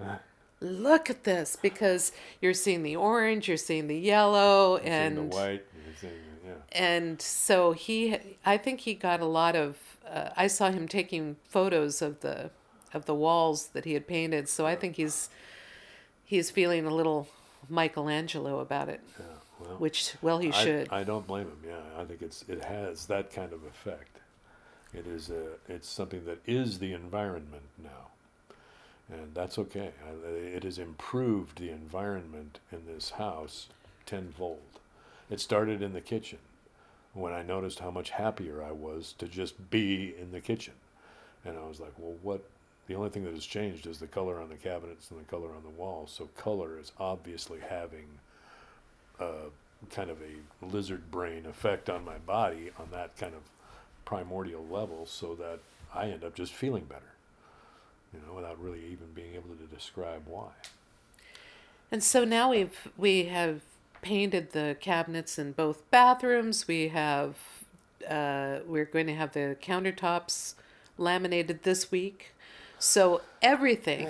look 0.58 1.10
at 1.10 1.24
this 1.24 1.54
because 1.54 2.12
you're 2.40 2.54
seeing 2.54 2.82
the 2.82 2.96
orange, 2.96 3.46
you're 3.46 3.58
seeing 3.58 3.88
the 3.88 3.98
yellow, 3.98 4.78
and 4.78 5.18
the 5.18 5.22
white, 5.22 5.66
seeing, 6.00 6.12
yeah. 6.46 6.54
and 6.72 7.20
so 7.20 7.72
he 7.72 8.16
i 8.44 8.56
think 8.56 8.80
he 8.80 8.94
got 8.94 9.20
a 9.20 9.26
lot 9.26 9.54
of 9.54 9.76
uh, 10.10 10.30
i 10.36 10.46
saw 10.46 10.70
him 10.70 10.86
taking 10.88 11.36
photos 11.48 12.02
of 12.02 12.20
the 12.20 12.50
of 12.94 13.04
the 13.06 13.14
walls 13.14 13.68
that 13.68 13.84
he 13.84 13.92
had 13.94 14.06
painted 14.06 14.48
so 14.48 14.66
i 14.66 14.74
think 14.76 14.96
he's 14.96 15.28
he's 16.24 16.50
feeling 16.50 16.86
a 16.86 16.90
little 16.94 17.28
michelangelo 17.68 18.60
about 18.60 18.88
it 18.88 19.00
yeah. 19.18 19.24
Well, 19.58 19.76
which 19.78 20.14
well 20.20 20.38
he 20.38 20.52
I- 20.52 20.64
should 20.64 20.88
I, 20.92 21.02
don't 21.02 21.26
blame 21.26 21.46
him. 21.46 21.58
Yeah, 21.66 21.80
I 22.00 22.04
think 22.04 22.20
it's 22.22 22.44
it 22.48 22.62
has 22.64 23.06
that 23.06 23.32
kind 23.32 23.52
of 23.54 23.64
effect. 23.64 24.18
It 24.92 25.06
is 25.06 25.30
a 25.30 25.44
it's 25.66 25.88
something 25.88 26.24
that 26.26 26.38
is 26.46 26.78
the 26.78 26.92
environment 26.92 27.62
now, 27.82 28.08
and 29.10 29.34
that's 29.34 29.58
okay. 29.58 29.92
I, 30.06 30.28
it 30.28 30.62
has 30.64 30.78
improved 30.78 31.58
the 31.58 31.70
environment 31.70 32.58
in 32.70 32.82
this 32.86 33.10
house 33.10 33.68
tenfold. 34.04 34.60
It 35.30 35.40
started 35.40 35.80
in 35.82 35.92
the 35.94 36.00
kitchen 36.02 36.38
when 37.16 37.32
I 37.32 37.42
noticed 37.42 37.78
how 37.78 37.90
much 37.90 38.10
happier 38.10 38.62
I 38.62 38.72
was 38.72 39.14
to 39.18 39.26
just 39.26 39.70
be 39.70 40.14
in 40.20 40.32
the 40.32 40.40
kitchen, 40.40 40.74
and 41.44 41.56
I 41.56 41.66
was 41.66 41.80
like, 41.80 41.92
well, 41.98 42.14
what? 42.22 42.44
The 42.86 42.94
only 42.94 43.10
thing 43.10 43.24
that 43.24 43.34
has 43.34 43.44
changed 43.44 43.86
is 43.88 43.98
the 43.98 44.06
color 44.06 44.40
on 44.40 44.48
the 44.48 44.54
cabinets 44.54 45.10
and 45.10 45.18
the 45.18 45.24
color 45.24 45.48
on 45.48 45.64
the 45.64 45.70
walls. 45.70 46.12
So 46.16 46.28
color 46.36 46.78
is 46.78 46.92
obviously 47.00 47.58
having 47.68 48.06
uh, 49.18 49.50
kind 49.90 50.08
of 50.08 50.18
a 50.20 50.64
lizard 50.64 51.10
brain 51.10 51.46
effect 51.46 51.90
on 51.90 52.04
my 52.04 52.18
body 52.18 52.70
on 52.78 52.88
that 52.92 53.16
kind 53.16 53.34
of 53.34 53.42
primordial 54.04 54.64
level 54.70 55.04
so 55.04 55.34
that 55.34 55.58
I 55.92 56.10
end 56.10 56.22
up 56.22 56.36
just 56.36 56.52
feeling 56.52 56.84
better, 56.84 57.12
you 58.14 58.20
know, 58.24 58.34
without 58.34 58.62
really 58.62 58.82
even 58.92 59.08
being 59.14 59.34
able 59.34 59.56
to 59.56 59.74
describe 59.74 60.22
why. 60.26 60.50
and 61.90 62.04
so 62.04 62.24
now 62.24 62.50
we've 62.50 62.88
we 62.96 63.24
have 63.24 63.62
painted 64.06 64.52
the 64.52 64.76
cabinets 64.78 65.36
in 65.36 65.50
both 65.50 65.90
bathrooms 65.90 66.68
we 66.68 66.86
have 66.86 67.34
uh, 68.08 68.60
we're 68.64 68.84
going 68.84 69.08
to 69.08 69.14
have 69.14 69.32
the 69.32 69.56
countertops 69.60 70.54
laminated 70.96 71.64
this 71.64 71.90
week 71.90 72.32
so 72.78 73.20
everything 73.42 74.08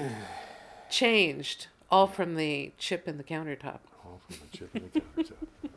changed 0.90 1.68
all 1.90 2.06
from 2.06 2.34
the 2.34 2.70
chip 2.76 3.08
in 3.08 3.16
the 3.16 3.24
countertop 3.24 3.78
All 4.04 4.20
from 4.28 4.36
the 4.50 4.58
chip 4.58 4.76
in 4.76 4.90
the 4.92 5.00
countertop. 5.00 5.32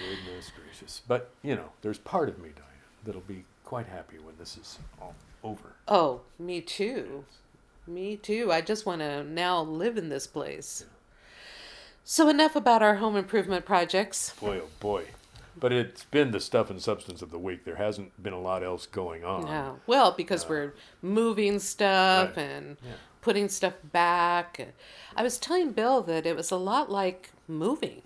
Goodness 0.00 0.50
gracious. 0.60 1.02
But, 1.06 1.30
you 1.42 1.54
know, 1.54 1.70
there's 1.82 1.98
part 1.98 2.28
of 2.28 2.38
me, 2.38 2.48
Diane, 2.56 2.66
that'll 3.04 3.20
be 3.20 3.44
quite 3.64 3.86
happy 3.86 4.18
when 4.18 4.34
this 4.36 4.56
is 4.58 4.78
all 5.00 5.14
over. 5.44 5.74
Oh, 5.86 6.22
me 6.40 6.60
too. 6.60 7.24
Me 7.86 8.16
too. 8.16 8.50
I 8.50 8.62
just 8.62 8.84
want 8.84 9.00
to 9.00 9.22
now 9.22 9.62
live 9.62 9.96
in 9.96 10.08
this 10.08 10.26
place. 10.26 10.84
So, 12.08 12.28
enough 12.28 12.54
about 12.54 12.84
our 12.84 12.94
home 12.96 13.16
improvement 13.16 13.64
projects. 13.64 14.32
Boy, 14.40 14.60
oh 14.62 14.68
boy. 14.78 15.06
But 15.58 15.72
it's 15.72 16.04
been 16.04 16.30
the 16.30 16.38
stuff 16.38 16.70
and 16.70 16.80
substance 16.80 17.20
of 17.20 17.32
the 17.32 17.38
week. 17.38 17.64
There 17.64 17.74
hasn't 17.74 18.22
been 18.22 18.32
a 18.32 18.38
lot 18.40 18.62
else 18.62 18.86
going 18.86 19.24
on. 19.24 19.46
No. 19.46 19.80
Well, 19.88 20.12
because 20.12 20.48
we're 20.48 20.74
moving 21.02 21.58
stuff 21.58 22.36
Right. 22.36 22.44
and 22.44 22.76
Yeah. 22.80 22.92
putting 23.22 23.48
stuff 23.48 23.74
back. 23.82 24.68
I 25.16 25.24
was 25.24 25.36
telling 25.36 25.72
Bill 25.72 26.00
that 26.02 26.26
it 26.26 26.36
was 26.36 26.52
a 26.52 26.56
lot 26.56 26.92
like 26.92 27.32
moving 27.48 28.02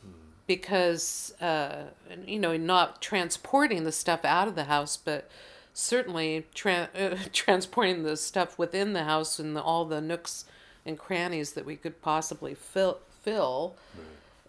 because, 0.46 1.34
uh, 1.38 1.88
you 2.24 2.38
know, 2.38 2.56
not 2.56 3.02
transporting 3.02 3.84
the 3.84 3.92
stuff 3.92 4.24
out 4.24 4.48
of 4.48 4.54
the 4.54 4.64
house, 4.64 4.96
but 4.96 5.28
certainly 5.74 6.46
tra- 6.54 6.88
uh, 6.98 7.16
transporting 7.34 8.04
the 8.04 8.16
stuff 8.16 8.58
within 8.58 8.94
the 8.94 9.04
house 9.04 9.38
and 9.38 9.54
the, 9.54 9.62
all 9.62 9.84
the 9.84 10.00
nooks 10.00 10.46
and 10.86 10.98
crannies 10.98 11.52
that 11.52 11.66
we 11.66 11.76
could 11.76 12.00
possibly 12.00 12.54
fill. 12.54 13.00
Fill. 13.22 13.76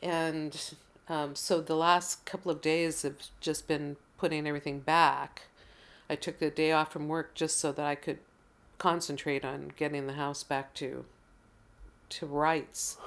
And 0.01 0.59
um, 1.07 1.35
so 1.35 1.61
the 1.61 1.75
last 1.75 2.25
couple 2.25 2.51
of 2.51 2.61
days 2.61 3.03
have 3.03 3.15
just 3.39 3.67
been 3.67 3.97
putting 4.17 4.47
everything 4.47 4.79
back. 4.79 5.43
I 6.09 6.15
took 6.15 6.39
the 6.39 6.49
day 6.49 6.71
off 6.71 6.91
from 6.91 7.07
work 7.07 7.33
just 7.35 7.59
so 7.59 7.71
that 7.71 7.85
I 7.85 7.95
could 7.95 8.19
concentrate 8.77 9.45
on 9.45 9.71
getting 9.77 10.07
the 10.07 10.13
house 10.13 10.43
back 10.43 10.73
to 10.75 11.05
to 12.09 12.25
rights 12.25 12.97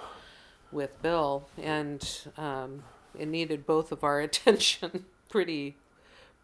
with 0.73 1.03
Bill, 1.03 1.47
and 1.61 2.23
um, 2.39 2.85
it 3.19 3.29
needed 3.29 3.67
both 3.67 3.93
of 3.93 4.03
our 4.03 4.21
attention 4.29 5.05
pretty 5.29 5.77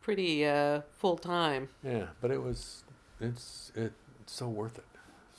pretty 0.03 0.45
uh, 0.47 0.81
full 0.99 1.17
time. 1.17 1.69
Yeah, 1.85 2.07
but 2.21 2.31
it 2.31 2.43
was, 2.43 2.85
it's, 3.21 3.73
it's 3.75 3.95
so 4.27 4.49
worth 4.49 4.79
it. 4.79 4.85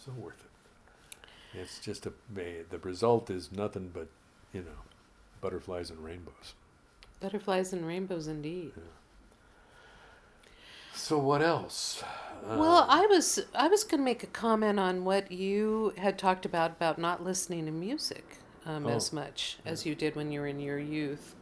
So 0.05 0.11
worth 0.11 0.39
it. 0.39 0.50
It's 1.53 1.79
just 1.79 2.05
a, 2.05 2.13
the 2.33 2.79
result 2.81 3.29
is 3.29 3.51
nothing 3.51 3.91
but, 3.93 4.07
you 4.53 4.61
know, 4.61 4.79
butterflies 5.41 5.89
and 5.89 5.99
rainbows. 6.03 6.53
Butterflies 7.19 7.73
and 7.73 7.85
rainbows, 7.85 8.27
indeed. 8.27 8.71
So 10.93 11.17
what 11.17 11.41
else? 11.41 12.03
Well, 12.45 12.85
I 12.89 13.05
was 13.05 13.39
I 13.53 13.67
was 13.67 13.83
going 13.83 13.99
to 13.99 14.03
make 14.05 14.23
a 14.23 14.27
comment 14.27 14.79
on 14.79 15.05
what 15.05 15.31
you 15.31 15.93
had 15.97 16.17
talked 16.17 16.45
about 16.45 16.71
about 16.71 16.97
not 16.97 17.23
listening 17.23 17.65
to 17.65 17.71
music 17.71 18.37
um, 18.65 18.87
as 18.87 19.11
Oh, 19.11 19.15
much 19.15 19.57
as 19.65 19.85
you 19.85 19.95
did 19.95 20.15
when 20.15 20.31
you 20.31 20.41
were 20.41 20.47
in 20.47 20.59
your 20.59 20.79
youth, 20.79 21.35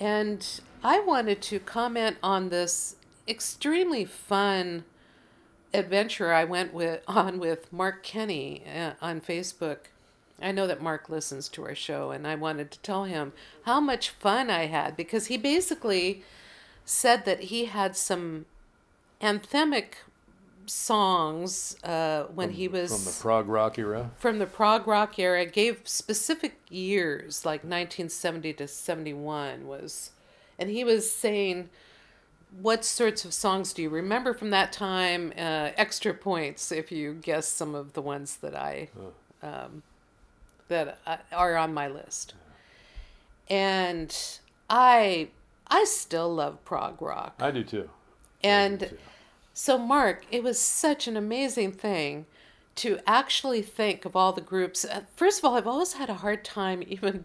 and 0.00 0.60
I 0.82 1.00
wanted 1.00 1.42
to 1.42 1.58
comment 1.60 2.16
on 2.22 2.48
this 2.48 2.96
extremely 3.28 4.04
fun 4.04 4.84
adventure 5.74 6.32
I 6.32 6.44
went 6.44 6.72
with 6.72 7.02
on 7.08 7.38
with 7.38 7.72
Mark 7.72 8.02
Kenny 8.02 8.62
uh, 8.66 8.92
on 9.00 9.20
Facebook. 9.20 9.78
I 10.40 10.52
know 10.52 10.66
that 10.66 10.82
Mark 10.82 11.08
listens 11.08 11.48
to 11.50 11.64
our 11.64 11.74
show, 11.74 12.10
and 12.10 12.26
I 12.26 12.34
wanted 12.34 12.70
to 12.72 12.78
tell 12.80 13.04
him 13.04 13.32
how 13.62 13.80
much 13.80 14.10
fun 14.10 14.50
I 14.50 14.66
had 14.66 14.94
because 14.96 15.26
he 15.28 15.38
basically 15.38 16.22
said 16.84 17.24
that 17.24 17.44
he 17.44 17.64
had 17.64 17.96
some 17.96 18.44
anthemic 19.22 19.94
songs 20.66 21.76
uh, 21.84 22.24
when 22.24 22.50
he 22.50 22.68
was 22.68 22.90
From 22.92 23.04
the 23.04 23.18
prog 23.20 23.48
rock 23.48 23.78
era? 23.78 24.10
from 24.18 24.38
the 24.38 24.46
prog 24.46 24.86
rock 24.86 25.18
era 25.18 25.46
gave 25.46 25.80
specific 25.84 26.58
years 26.68 27.44
like 27.44 27.60
1970 27.60 28.52
to 28.54 28.68
71 28.68 29.66
was 29.66 30.10
and 30.58 30.68
he 30.68 30.82
was 30.84 31.10
saying 31.10 31.70
what 32.62 32.84
sorts 32.84 33.24
of 33.24 33.34
songs 33.34 33.72
do 33.72 33.82
you 33.82 33.88
remember 33.88 34.32
from 34.32 34.50
that 34.50 34.72
time 34.72 35.32
uh, 35.36 35.70
extra 35.76 36.14
points 36.14 36.72
if 36.72 36.90
you 36.90 37.14
guess 37.14 37.46
some 37.46 37.74
of 37.74 37.92
the 37.92 38.00
ones 38.02 38.36
that 38.36 38.54
i 38.56 38.88
um, 39.42 39.82
that 40.68 40.98
I- 41.06 41.18
are 41.32 41.56
on 41.56 41.74
my 41.74 41.88
list 41.88 42.34
and 43.48 44.16
i 44.68 45.28
i 45.68 45.84
still 45.84 46.34
love 46.34 46.64
prog 46.64 47.00
rock 47.00 47.34
I 47.40 47.50
do 47.50 47.62
too. 47.64 47.78
I 47.78 47.82
do 47.82 47.88
and 48.48 48.80
too. 48.80 48.98
so, 49.54 49.78
Mark, 49.78 50.24
it 50.30 50.42
was 50.42 50.58
such 50.58 51.08
an 51.08 51.16
amazing 51.16 51.72
thing 51.72 52.26
to 52.76 52.98
actually 53.06 53.62
think 53.62 54.04
of 54.04 54.14
all 54.14 54.32
the 54.34 54.42
groups. 54.42 54.84
Uh, 54.84 55.00
First 55.16 55.38
of 55.38 55.44
all, 55.46 55.56
I've 55.56 55.66
always 55.66 55.94
had 55.94 56.10
a 56.10 56.14
hard 56.14 56.44
time 56.44 56.82
even 56.86 57.24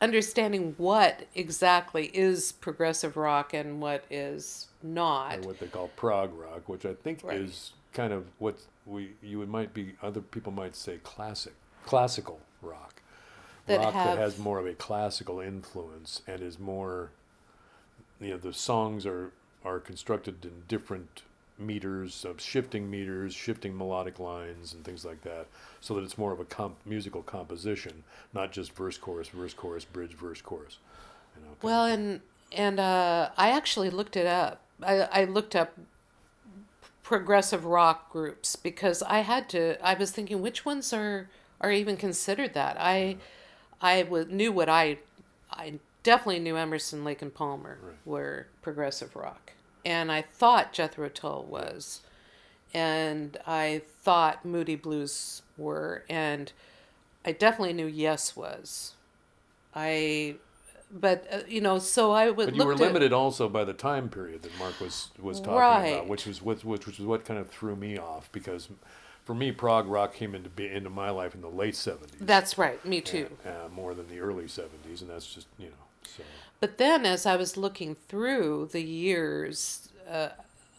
understanding 0.00 0.74
what 0.78 1.24
exactly 1.34 2.06
is 2.14 2.52
progressive 2.52 3.16
rock 3.16 3.52
and 3.54 3.80
what 3.80 4.04
is 4.10 4.68
not. 4.82 5.38
or 5.38 5.40
what 5.48 5.58
they 5.58 5.66
call 5.66 5.88
prog 5.96 6.32
rock, 6.38 6.68
which 6.68 6.84
I 6.86 6.94
think 6.94 7.22
Right. 7.24 7.38
is 7.38 7.72
kind 7.92 8.12
of 8.12 8.26
what 8.38 8.58
we 8.86 9.14
you 9.22 9.38
would 9.40 9.48
might 9.48 9.74
be 9.74 9.94
other 10.02 10.20
people 10.20 10.52
might 10.52 10.76
say 10.76 10.98
classic 11.02 11.54
classical 11.84 12.40
rock. 12.62 13.02
That 13.66 13.78
rock 13.80 13.92
have- 13.94 14.06
that 14.16 14.18
has 14.18 14.38
more 14.38 14.58
of 14.58 14.66
a 14.66 14.74
classical 14.74 15.40
influence 15.40 16.22
and 16.26 16.40
is 16.42 16.58
more 16.58 17.10
you 18.20 18.30
know 18.30 18.38
the 18.38 18.52
songs 18.52 19.04
are 19.06 19.32
are 19.64 19.80
constructed 19.80 20.44
in 20.44 20.62
different 20.68 21.22
meters 21.58 22.24
of 22.24 22.40
shifting 22.40 22.90
meters 22.90 23.34
shifting 23.34 23.76
melodic 23.76 24.18
lines 24.18 24.74
and 24.74 24.84
things 24.84 25.04
like 25.04 25.22
that 25.22 25.46
so 25.80 25.94
that 25.94 26.04
it's 26.04 26.16
more 26.18 26.32
of 26.32 26.40
a 26.40 26.44
comp- 26.44 26.76
musical 26.86 27.22
composition 27.22 28.04
not 28.32 28.52
just 28.52 28.72
verse 28.72 28.96
chorus 28.98 29.28
verse 29.28 29.54
chorus 29.54 29.84
bridge 29.84 30.14
verse 30.14 30.40
chorus 30.40 30.78
you 31.36 31.42
know 31.44 31.54
Well, 31.62 31.84
and 31.86 32.20
and 32.52 32.80
uh, 32.80 33.30
I 33.36 33.50
actually 33.50 33.90
looked 33.90 34.16
it 34.16 34.26
up. 34.26 34.62
I, 34.82 35.00
I 35.02 35.24
looked 35.24 35.54
up 35.54 35.74
progressive 37.02 37.64
rock 37.64 38.10
groups 38.12 38.56
because 38.56 39.02
I 39.02 39.20
had 39.20 39.48
to. 39.50 39.76
I 39.86 39.94
was 39.94 40.10
thinking 40.10 40.40
which 40.42 40.64
ones 40.64 40.92
are 40.92 41.28
are 41.60 41.72
even 41.72 41.96
considered 41.96 42.54
that. 42.54 42.76
I 42.78 43.16
I 43.80 44.02
w- 44.02 44.26
knew 44.28 44.52
what 44.52 44.68
I 44.68 44.98
I 45.50 45.74
definitely 46.02 46.40
knew 46.40 46.56
Emerson, 46.56 47.04
Lake 47.04 47.22
and 47.22 47.34
Palmer 47.34 47.78
Right. 47.82 47.94
were 48.04 48.46
progressive 48.62 49.14
rock, 49.16 49.52
and 49.84 50.10
I 50.12 50.22
thought 50.22 50.72
Jethro 50.72 51.08
Tull 51.08 51.46
was, 51.48 52.00
and 52.74 53.36
I 53.46 53.82
thought 54.02 54.44
Moody 54.44 54.76
Blues 54.76 55.42
were, 55.56 56.04
and 56.08 56.52
I 57.24 57.32
definitely 57.32 57.72
knew 57.74 57.86
Yes 57.86 58.36
was. 58.36 58.94
I, 59.74 60.36
but 60.90 61.26
uh, 61.30 61.40
you 61.46 61.60
know, 61.60 61.78
so 61.78 62.12
I 62.12 62.30
would. 62.30 62.46
But 62.46 62.54
you 62.56 62.64
were 62.64 62.70
looked 62.72 62.80
at- 62.82 62.86
limited 62.88 63.12
also 63.12 63.48
by 63.48 63.64
the 63.64 63.74
time 63.74 64.08
period 64.08 64.42
that 64.42 64.56
Mark 64.58 64.80
was 64.80 65.08
was 65.20 65.38
talking 65.40 65.54
Right. 65.54 65.86
about, 65.94 66.08
which 66.08 66.26
was 66.26 66.42
what 66.42 66.64
which, 66.64 66.86
which 66.86 66.98
was 66.98 67.06
what 67.06 67.24
kind 67.24 67.38
of 67.38 67.48
threw 67.48 67.76
me 67.76 67.98
off 67.98 68.30
because 68.32 68.68
for 69.24 69.34
me, 69.34 69.52
prog 69.52 69.86
rock 69.86 70.14
came 70.14 70.34
into 70.34 70.48
be 70.48 70.66
into 70.66 70.88
my 70.90 71.10
life 71.10 71.34
in 71.34 71.42
the 71.42 71.48
late 71.48 71.76
seventies. 71.76 72.18
That's 72.20 72.56
right. 72.56 72.82
Me 72.84 73.00
too. 73.02 73.28
uh, 73.44 73.68
more 73.68 73.94
than 73.94 74.08
the 74.08 74.20
early 74.20 74.48
seventies, 74.48 75.02
and 75.02 75.10
that's 75.10 75.32
just 75.32 75.46
you 75.58 75.66
know. 75.66 75.72
So 76.04 76.22
But 76.60 76.78
then, 76.78 77.06
as 77.06 77.24
I 77.26 77.36
was 77.36 77.56
looking 77.56 77.94
through 77.94 78.70
the 78.72 78.82
years 78.82 79.90
uh, 80.10 80.30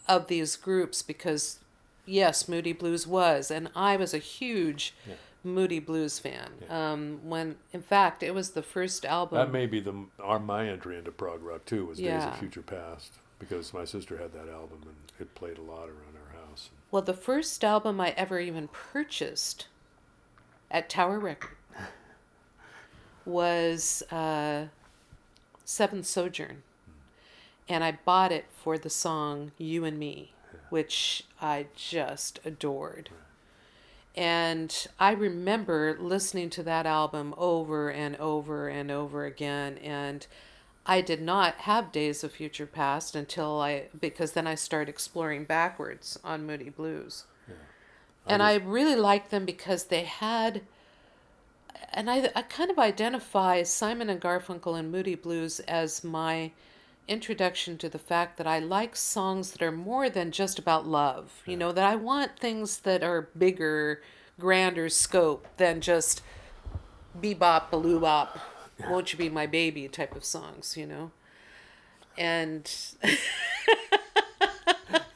of 0.06 0.26
these 0.28 0.56
groups, 0.56 1.02
because 1.02 1.60
yes, 2.04 2.48
Moody 2.48 2.72
Blues 2.72 3.06
was, 3.06 3.50
and 3.50 3.70
I 3.74 3.96
was 3.96 4.12
a 4.12 4.18
huge 4.18 4.94
Yeah. 5.08 5.14
Moody 5.42 5.78
Blues 5.78 6.18
fan. 6.18 6.50
Yeah. 6.62 6.92
Um, 6.92 7.20
when, 7.22 7.56
in 7.72 7.80
fact, 7.80 8.22
it 8.22 8.34
was 8.34 8.50
the 8.50 8.62
first 8.62 9.06
album. 9.06 9.38
that 9.38 9.50
may 9.50 9.66
be 9.66 9.80
the 9.80 9.94
our 10.22 10.38
my 10.38 10.68
entry 10.68 10.98
into 10.98 11.10
prog 11.12 11.42
rock 11.42 11.64
too 11.64 11.86
was 11.86 11.98
Days 11.98 12.24
of 12.24 12.36
Future 12.38 12.60
Past 12.62 13.12
because 13.38 13.72
my 13.72 13.86
sister 13.86 14.18
had 14.18 14.34
that 14.34 14.50
album 14.52 14.80
and 14.82 14.96
it 15.18 15.34
played 15.34 15.56
a 15.56 15.62
lot 15.62 15.84
around 15.88 16.14
our 16.14 16.46
house. 16.46 16.68
well, 16.90 17.00
the 17.00 17.14
first 17.14 17.64
album 17.64 18.02
I 18.02 18.10
ever 18.18 18.38
even 18.38 18.68
purchased 18.68 19.66
at 20.70 20.90
Tower 20.90 21.18
Record 21.18 21.56
was 23.24 24.02
uh, 24.10 24.66
Seventh 25.70 26.06
Sojourn. 26.06 26.64
And 27.68 27.84
I 27.84 27.98
bought 28.04 28.32
it 28.32 28.46
for 28.52 28.76
the 28.76 28.90
song 28.90 29.52
You 29.56 29.84
and 29.84 30.00
Me, 30.00 30.32
which 30.68 31.22
I 31.40 31.66
just 31.76 32.40
adored. 32.44 33.10
And 34.16 34.86
I 34.98 35.12
remember 35.12 35.96
listening 36.00 36.50
to 36.50 36.64
that 36.64 36.86
album 36.86 37.34
over 37.38 37.88
and 37.88 38.16
over 38.16 38.68
and 38.68 38.90
over 38.90 39.24
again. 39.24 39.78
And 39.78 40.26
I 40.86 41.02
did 41.02 41.22
not 41.22 41.54
have 41.58 41.92
Days 41.92 42.24
of 42.24 42.32
Future 42.32 42.66
Past 42.66 43.14
until 43.14 43.60
I, 43.60 43.84
because 43.98 44.32
then 44.32 44.48
I 44.48 44.56
started 44.56 44.90
exploring 44.90 45.44
backwards 45.44 46.18
on 46.24 46.46
Moody 46.46 46.70
Blues. 46.70 47.26
And 48.26 48.42
I 48.42 48.56
really 48.56 48.96
liked 48.96 49.30
them 49.30 49.44
because 49.44 49.84
they 49.84 50.02
had, 50.02 50.62
and 51.92 52.10
I, 52.10 52.30
I 52.34 52.42
kind 52.42 52.70
of 52.70 52.78
identify 52.78 53.62
Simon 53.62 54.10
and 54.10 54.20
Garfunkel 54.20 54.78
and 54.78 54.90
Moody 54.90 55.14
Blues 55.14 55.60
as 55.60 56.04
my 56.04 56.52
introduction 57.08 57.76
to 57.78 57.88
the 57.88 57.98
fact 57.98 58.36
that 58.38 58.46
I 58.46 58.58
like 58.58 58.94
songs 58.94 59.52
that 59.52 59.62
are 59.62 59.72
more 59.72 60.08
than 60.08 60.30
just 60.30 60.58
about 60.58 60.86
love. 60.86 61.42
You 61.46 61.56
know, 61.56 61.72
that 61.72 61.84
I 61.84 61.96
want 61.96 62.38
things 62.38 62.78
that 62.80 63.02
are 63.02 63.28
bigger, 63.36 64.02
grander 64.38 64.88
scope 64.88 65.46
than 65.56 65.80
just 65.80 66.22
bebop, 67.20 67.70
baloo 67.70 68.00
bop, 68.00 68.38
won't 68.88 69.12
you 69.12 69.18
be 69.18 69.28
my 69.28 69.46
baby 69.46 69.88
type 69.88 70.14
of 70.14 70.24
songs, 70.24 70.76
you 70.76 70.86
know? 70.86 71.10
And 72.16 72.70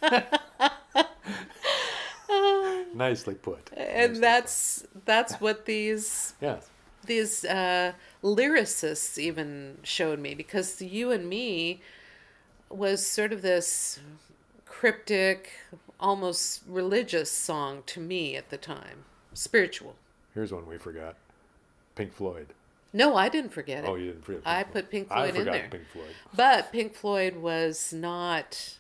Nicely 2.95 3.35
put. 3.35 3.71
and 3.77 4.13
Nicely 4.13 4.21
that's 4.21 4.87
that's 5.05 5.35
what 5.41 5.67
these 5.67 6.35
yes. 6.41 6.69
these 7.07 7.45
uh, 7.45 7.93
lyricists 8.23 9.19
even 9.19 9.79
showed 9.83 10.19
me 10.19 10.35
because 10.35 10.81
you 10.81 11.11
and 11.11 11.29
me 11.29 11.81
was 12.71 13.05
sort 13.07 13.33
of 13.33 13.43
this 13.43 14.01
cryptic 14.67 15.51
almost 16.01 16.63
religious 16.67 17.31
song 17.31 17.83
to 17.87 18.01
me 18.01 18.37
at 18.37 18.51
the 18.51 18.57
time 18.59 19.05
spiritual 19.33 19.95
Here's 20.35 20.53
one 20.53 20.67
we 20.67 20.79
forgot. 20.79 21.15
Pink 21.95 22.13
Floyd. 22.13 22.49
no 22.93 23.15
i 23.17 23.29
didn't 23.29 23.53
forget 23.53 23.85
it 23.85 23.89
Oh, 23.89 23.95
you 23.95 24.07
didn't 24.13 24.25
forget. 24.25 24.43
I 24.45 24.63
Pink 24.65 24.73
put 24.73 24.91
Pink 24.91 25.07
I 25.11 25.15
Floyd 25.15 25.29
in 25.31 25.37
forgot 25.37 25.53
there. 25.53 25.69
Pink 25.71 25.85
Floyd. 25.93 26.15
but 26.35 26.73
pink 26.73 26.95
floyd 26.95 27.37
was 27.37 27.93
not 27.93 28.79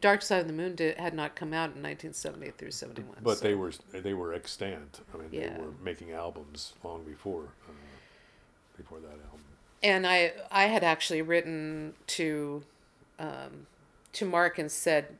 dark 0.00 0.22
side 0.22 0.40
of 0.40 0.46
the 0.46 0.52
moon 0.52 0.74
did, 0.74 0.96
had 0.98 1.14
not 1.14 1.34
come 1.34 1.52
out 1.52 1.74
in 1.76 1.82
1970 1.82 2.50
through 2.52 2.70
71 2.70 3.16
But 3.22 3.38
so- 3.38 3.44
they 3.44 3.54
were 3.54 3.72
they 3.92 4.14
were 4.14 4.32
extant. 4.34 5.00
I 5.14 5.18
mean, 5.18 5.28
Yeah. 5.32 5.54
they 5.56 5.60
were 5.62 5.72
making 5.82 6.12
albums 6.12 6.74
long 6.84 7.04
before 7.04 7.48
uh, 7.68 7.72
before 8.76 9.00
that 9.00 9.08
album. 9.12 9.44
and 9.82 10.06
I 10.06 10.32
I 10.50 10.64
had 10.66 10.84
actually 10.84 11.22
written 11.22 11.94
to 12.08 12.62
um, 13.18 13.66
to 14.14 14.24
Mark 14.24 14.58
and 14.58 14.70
said 14.70 15.16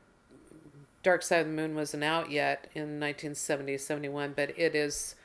Dark 1.03 1.21
Side 1.23 1.41
of 1.41 1.47
the 1.47 1.53
Moon 1.53 1.75
wasn't 1.75 2.03
out 2.03 2.29
yet 2.31 2.67
in 2.75 2.99
1970 2.99 3.77
71 3.77 4.33
but 4.35 4.57
it 4.57 4.75
is 4.75 5.15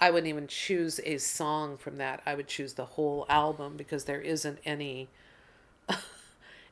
I 0.00 0.10
wouldn't 0.10 0.28
even 0.28 0.46
choose 0.48 1.00
a 1.04 1.18
song 1.18 1.76
from 1.76 1.96
that 1.96 2.20
I 2.26 2.34
would 2.34 2.48
choose 2.48 2.74
the 2.74 2.84
whole 2.84 3.24
album 3.28 3.76
because 3.76 4.04
there 4.04 4.20
isn't 4.20 4.58
any 4.64 5.08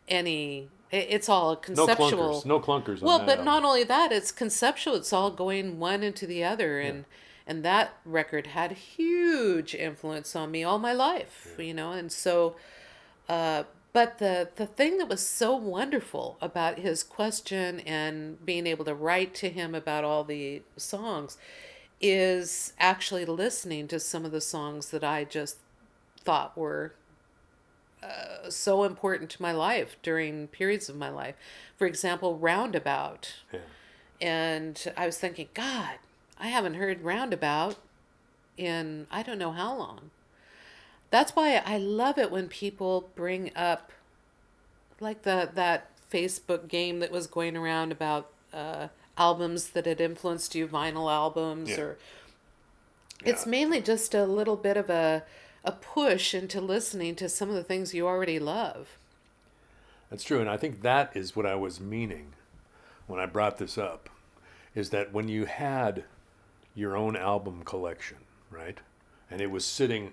any 0.09 0.69
it's 0.93 1.29
all 1.29 1.57
conceptual. 1.57 2.11
No 2.11 2.17
clunkers. 2.17 2.45
No 2.45 2.61
clunkers. 2.61 3.01
well, 3.01 3.21
but 3.21 3.31
album. 3.31 3.45
not 3.47 3.65
only 3.65 3.83
that, 3.85 4.13
it's 4.13 4.31
conceptual. 4.31 4.95
It's 4.95 5.13
all 5.13 5.31
going 5.31 5.79
one 5.79 6.03
into 6.03 6.27
the 6.27 6.45
other, 6.45 6.81
and 6.81 7.07
and 7.47 7.65
that 7.65 7.95
record 8.05 8.49
had 8.49 8.73
huge 8.73 9.75
influence 9.75 10.37
on 10.37 10.51
me 10.51 10.63
all 10.63 10.79
my 10.79 10.93
life. 10.93 11.55
You 11.59 11.73
know, 11.73 11.93
and 11.93 12.13
so, 12.13 12.57
uh, 13.27 13.65
but 13.95 14.19
the 14.19 14.51
the 14.57 14.67
thing 14.67 14.99
that 14.99 15.09
was 15.09 15.27
so 15.27 15.57
wonderful 15.57 16.37
about 16.43 16.79
his 16.79 17.03
question 17.03 17.81
and 17.81 18.45
being 18.45 18.67
able 18.67 18.85
to 18.85 18.95
write 18.95 19.35
to 19.37 19.49
him 19.49 19.75
about 19.75 20.05
all 20.05 20.25
the 20.25 20.61
songs 20.77 21.39
is 22.03 22.75
actually 22.79 23.25
listening 23.25 23.89
to 23.89 23.99
some 23.99 24.27
of 24.27 24.33
the 24.33 24.41
songs 24.43 24.91
that 24.91 25.05
I 25.05 25.25
just 25.25 25.57
thought 26.19 26.57
were 26.57 26.95
uh, 28.03 28.51
so 28.51 28.85
important 28.85 29.31
to 29.31 29.43
my 29.43 29.53
life 29.53 29.97
during 30.03 30.49
periods 30.49 30.89
of 30.89 30.97
my 30.97 31.09
life. 31.09 31.35
For 31.77 31.87
example, 31.87 32.37
Roundabout. 32.37 33.35
Yeah. 33.53 33.61
And 34.21 34.93
I 34.97 35.07
was 35.07 35.19
thinking, 35.19 35.49
God, 35.55 35.95
I 36.39 36.49
haven't 36.49 36.75
heard 36.75 37.03
Roundabout 37.03 37.77
in 38.57 39.07
I 39.11 39.23
don't 39.23 39.39
know 39.39 39.53
how 39.53 39.75
long. 39.77 40.11
That's 41.11 41.35
why 41.37 41.63
I 41.65 41.79
love 41.79 42.19
it 42.19 42.31
when 42.31 42.49
people 42.49 43.11
bring 43.15 43.51
up 43.57 43.93
like 45.01 45.23
the 45.23 45.51
that 45.55 45.89
Facebook 46.11 46.69
game 46.69 47.01
that 47.01 47.11
was 47.11 47.27
going 47.27 47.57
around 47.57 47.93
about 47.93 48.31
uh, 48.53 48.89
albums 49.17 49.71
that 49.71 49.87
had 49.87 50.01
influenced 50.01 50.55
you, 50.55 50.67
vinyl 50.69 51.11
albums 51.11 51.71
Yeah. 51.71 51.81
or 51.81 51.99
it's 53.25 53.45
Yeah. 53.47 53.51
mainly 53.51 53.81
just 53.81 54.15
a 54.15 54.25
little 54.27 54.57
bit 54.57 54.77
of 54.77 54.91
a 54.91 55.25
a 55.65 55.73
push 55.73 56.35
into 56.35 56.61
listening 56.61 57.15
to 57.17 57.29
some 57.29 57.49
of 57.49 57.55
the 57.55 57.63
things 57.63 57.95
you 57.95 58.07
already 58.07 58.39
love. 58.39 58.99
That's 60.11 60.25
true, 60.25 60.41
and 60.41 60.51
I 60.51 60.57
think 60.57 60.83
that 60.83 61.17
is 61.17 61.37
what 61.37 61.47
I 61.47 61.55
was 61.55 61.81
meaning 61.81 62.35
when 63.07 63.21
I 63.21 63.27
brought 63.27 63.59
this 63.59 63.79
up, 63.79 64.09
is 64.75 64.91
that 64.91 65.13
when 65.13 65.29
you 65.29 65.45
had 65.45 66.05
your 66.75 66.97
own 66.97 67.17
album 67.17 67.63
collection, 67.65 68.19
right, 68.51 68.79
and 69.31 69.41
it 69.41 69.51
was 69.51 69.65
sitting 69.65 70.13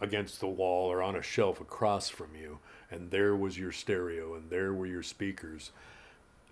against 0.00 0.40
the 0.40 0.46
wall 0.46 0.90
or 0.90 1.02
on 1.02 1.16
a 1.16 1.22
shelf 1.22 1.60
across 1.60 2.08
from 2.08 2.28
you, 2.40 2.58
and 2.90 3.10
there 3.10 3.34
was 3.34 3.58
your 3.58 3.72
stereo 3.72 4.34
and 4.34 4.50
there 4.50 4.72
were 4.72 4.86
your 4.86 5.02
speakers, 5.02 5.70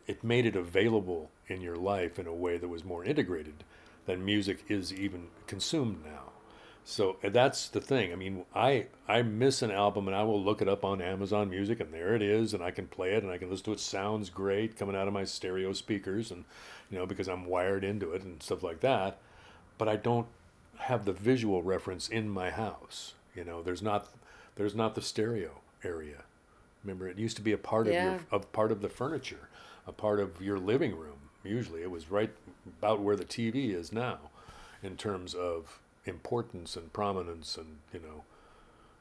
it 0.06 0.22
made 0.22 0.46
it 0.46 0.56
available 0.56 1.30
in 1.48 1.60
your 1.60 1.76
life 1.76 2.18
in 2.18 2.26
a 2.26 2.34
way 2.34 2.58
that 2.58 2.68
was 2.68 2.84
more 2.84 3.04
integrated 3.04 3.64
than 4.06 4.24
music 4.24 4.64
is 4.68 4.92
even 4.92 5.28
consumed 5.46 6.04
now. 6.04 6.32
So 6.88 7.16
that's 7.20 7.68
the 7.68 7.80
thing. 7.80 8.12
I 8.12 8.14
mean, 8.14 8.44
I 8.54 8.86
I 9.08 9.22
miss 9.22 9.60
an 9.60 9.72
album 9.72 10.06
and 10.06 10.16
I 10.16 10.22
will 10.22 10.40
look 10.40 10.62
it 10.62 10.68
up 10.68 10.84
on 10.84 11.02
Amazon 11.02 11.50
Music 11.50 11.80
and 11.80 11.92
there 11.92 12.14
it 12.14 12.22
is 12.22 12.54
and 12.54 12.62
I 12.62 12.70
can 12.70 12.86
play 12.86 13.14
it 13.14 13.24
and 13.24 13.32
I 13.32 13.38
can 13.38 13.50
listen 13.50 13.64
to 13.64 13.72
it. 13.72 13.80
Sounds 13.80 14.30
great 14.30 14.78
coming 14.78 14.94
out 14.94 15.08
of 15.08 15.12
my 15.12 15.24
stereo 15.24 15.72
speakers 15.72 16.30
and 16.30 16.44
you 16.88 16.96
know 16.96 17.04
because 17.04 17.26
I'm 17.28 17.44
wired 17.44 17.82
into 17.82 18.12
it 18.12 18.22
and 18.22 18.40
stuff 18.40 18.62
like 18.62 18.80
that. 18.80 19.18
But 19.78 19.88
I 19.88 19.96
don't 19.96 20.28
have 20.78 21.04
the 21.06 21.12
visual 21.12 21.60
reference 21.60 22.08
in 22.08 22.28
my 22.28 22.50
house. 22.50 23.14
You 23.34 23.42
know, 23.42 23.64
there's 23.64 23.82
not 23.82 24.06
there's 24.54 24.76
not 24.76 24.94
the 24.94 25.02
stereo 25.02 25.62
area. 25.82 26.22
Remember, 26.84 27.08
it 27.08 27.18
used 27.18 27.36
to 27.36 27.42
be 27.42 27.52
a 27.52 27.58
part 27.58 27.88
of 27.88 27.94
your 27.94 28.20
of 28.30 28.52
part 28.52 28.70
of 28.70 28.80
the 28.80 28.88
furniture, 28.88 29.48
a 29.88 29.92
part 29.92 30.20
of 30.20 30.40
your 30.40 30.60
living 30.60 30.96
room. 30.96 31.18
Usually, 31.42 31.82
it 31.82 31.90
was 31.90 32.12
right 32.12 32.30
about 32.78 33.00
where 33.00 33.16
the 33.16 33.24
TV 33.24 33.74
is 33.74 33.92
now, 33.92 34.30
in 34.84 34.96
terms 34.96 35.34
of 35.34 35.80
importance 36.06 36.76
and 36.76 36.92
prominence 36.92 37.56
and 37.56 37.78
you 37.92 38.00
know 38.00 38.24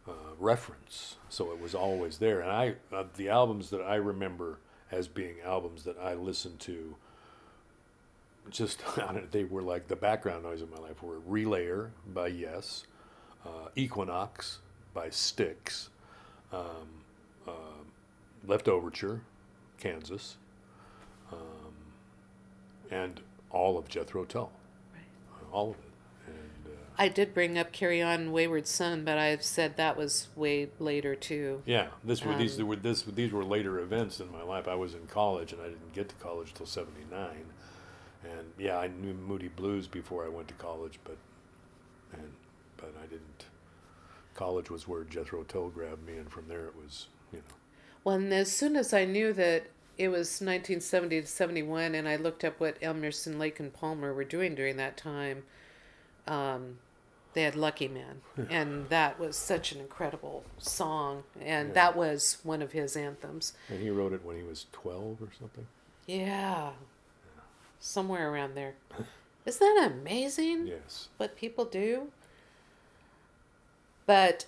uh, 0.07 0.33
reference. 0.39 1.15
So 1.29 1.51
it 1.51 1.59
was 1.59 1.73
always 1.73 2.17
there. 2.19 2.41
And 2.41 2.51
I 2.51 2.75
uh, 2.93 3.05
the 3.15 3.29
albums 3.29 3.69
that 3.69 3.81
I 3.81 3.95
remember 3.95 4.59
as 4.91 5.07
being 5.07 5.35
albums 5.43 5.83
that 5.83 5.97
I 5.99 6.13
listened 6.13 6.59
to. 6.61 6.95
Just 8.49 8.81
they 9.31 9.43
were 9.43 9.61
like 9.61 9.87
the 9.87 9.95
background 9.95 10.43
noise 10.43 10.61
of 10.61 10.69
my 10.71 10.77
life 10.77 11.01
were 11.01 11.19
Relayer 11.19 11.89
by 12.13 12.27
Yes, 12.27 12.85
uh, 13.45 13.69
Equinox 13.75 14.59
by 14.93 15.09
Styx, 15.09 15.89
um, 16.53 17.03
uh, 17.47 17.51
Leftoverture, 18.47 19.21
Kansas, 19.79 20.37
um, 21.31 21.73
and 22.91 23.19
all 23.49 23.77
of 23.77 23.89
Jethro 23.89 24.25
Tull, 24.25 24.51
all 25.51 25.71
of 25.71 25.77
it. 25.77 25.94
I 26.97 27.07
did 27.09 27.33
bring 27.33 27.57
up 27.57 27.71
Carry 27.71 28.01
On 28.01 28.31
Wayward 28.31 28.67
Son, 28.67 29.03
but 29.03 29.17
I've 29.17 29.43
said 29.43 29.77
that 29.77 29.97
was 29.97 30.29
way 30.35 30.69
later 30.79 31.15
too. 31.15 31.61
yeah, 31.65 31.87
this 32.03 32.23
were 32.23 32.35
these 32.35 32.59
Um, 32.59 32.67
were 32.67 32.75
this 32.75 33.01
these 33.03 33.31
were 33.31 33.43
later 33.43 33.79
events 33.79 34.19
in 34.19 34.31
my 34.31 34.41
life. 34.43 34.67
I 34.67 34.75
was 34.75 34.93
in 34.93 35.07
college 35.07 35.51
and 35.53 35.61
I 35.61 35.65
didn't 35.65 35.93
get 35.93 36.09
to 36.09 36.15
college 36.15 36.53
till 36.53 36.65
'79, 36.65 37.45
And 38.23 38.51
yeah, 38.57 38.77
I 38.77 38.87
knew 38.87 39.13
Moody 39.13 39.49
Blues 39.49 39.87
before 39.87 40.25
I 40.25 40.29
went 40.29 40.47
to 40.49 40.53
college, 40.55 40.99
but 41.03 41.17
and 42.13 42.31
but 42.77 42.93
I 43.01 43.05
didn't. 43.07 43.45
College 44.33 44.69
was 44.69 44.87
where 44.87 45.03
Jethro 45.03 45.43
Tull 45.43 45.69
grabbed 45.69 46.05
me, 46.05 46.17
and 46.17 46.29
from 46.31 46.47
there 46.47 46.65
it 46.65 46.75
was 46.75 47.07
you 47.31 47.39
know. 47.39 47.55
Well, 48.03 48.15
and 48.15 48.33
as 48.33 48.51
soon 48.51 48.75
as 48.75 48.93
I 48.93 49.05
knew 49.05 49.33
that 49.33 49.67
it 49.97 50.09
was 50.09 50.41
1970 50.41 51.21
to 51.21 51.27
71, 51.27 51.95
and 51.95 52.07
I 52.07 52.17
looked 52.17 52.43
up 52.43 52.59
what 52.59 52.77
Emerson 52.81 53.39
Lake, 53.39 53.59
and 53.59 53.73
Palmer 53.73 54.13
were 54.13 54.25
doing 54.25 54.53
during 54.53 54.75
that 54.77 54.97
time, 54.97 55.43
um, 56.27 56.79
they 57.35 57.43
had 57.43 57.55
Lucky 57.55 57.87
Man. 57.87 58.21
and 58.49 58.89
that 58.89 59.19
was 59.19 59.35
such 59.37 59.71
an 59.71 59.79
incredible 59.79 60.43
song. 60.57 61.23
And 61.39 61.67
Yeah. 61.69 61.73
that 61.75 61.95
was 61.95 62.39
one 62.41 62.63
of 62.63 62.71
his 62.71 62.97
anthems. 62.97 63.53
And 63.69 63.79
he 63.81 63.91
wrote 63.91 64.13
it 64.13 64.25
when 64.25 64.35
he 64.37 64.43
was 64.43 64.65
twelve 64.71 65.21
or 65.21 65.29
something. 65.37 65.67
Yeah. 66.07 66.71
Somewhere 67.79 68.31
around 68.31 68.55
there. 68.55 68.73
Isn't 69.45 69.59
that 69.75 69.91
amazing? 69.91 70.65
Yes. 70.65 71.09
what 71.17 71.35
people 71.35 71.65
do. 71.65 72.11
But 74.07 74.45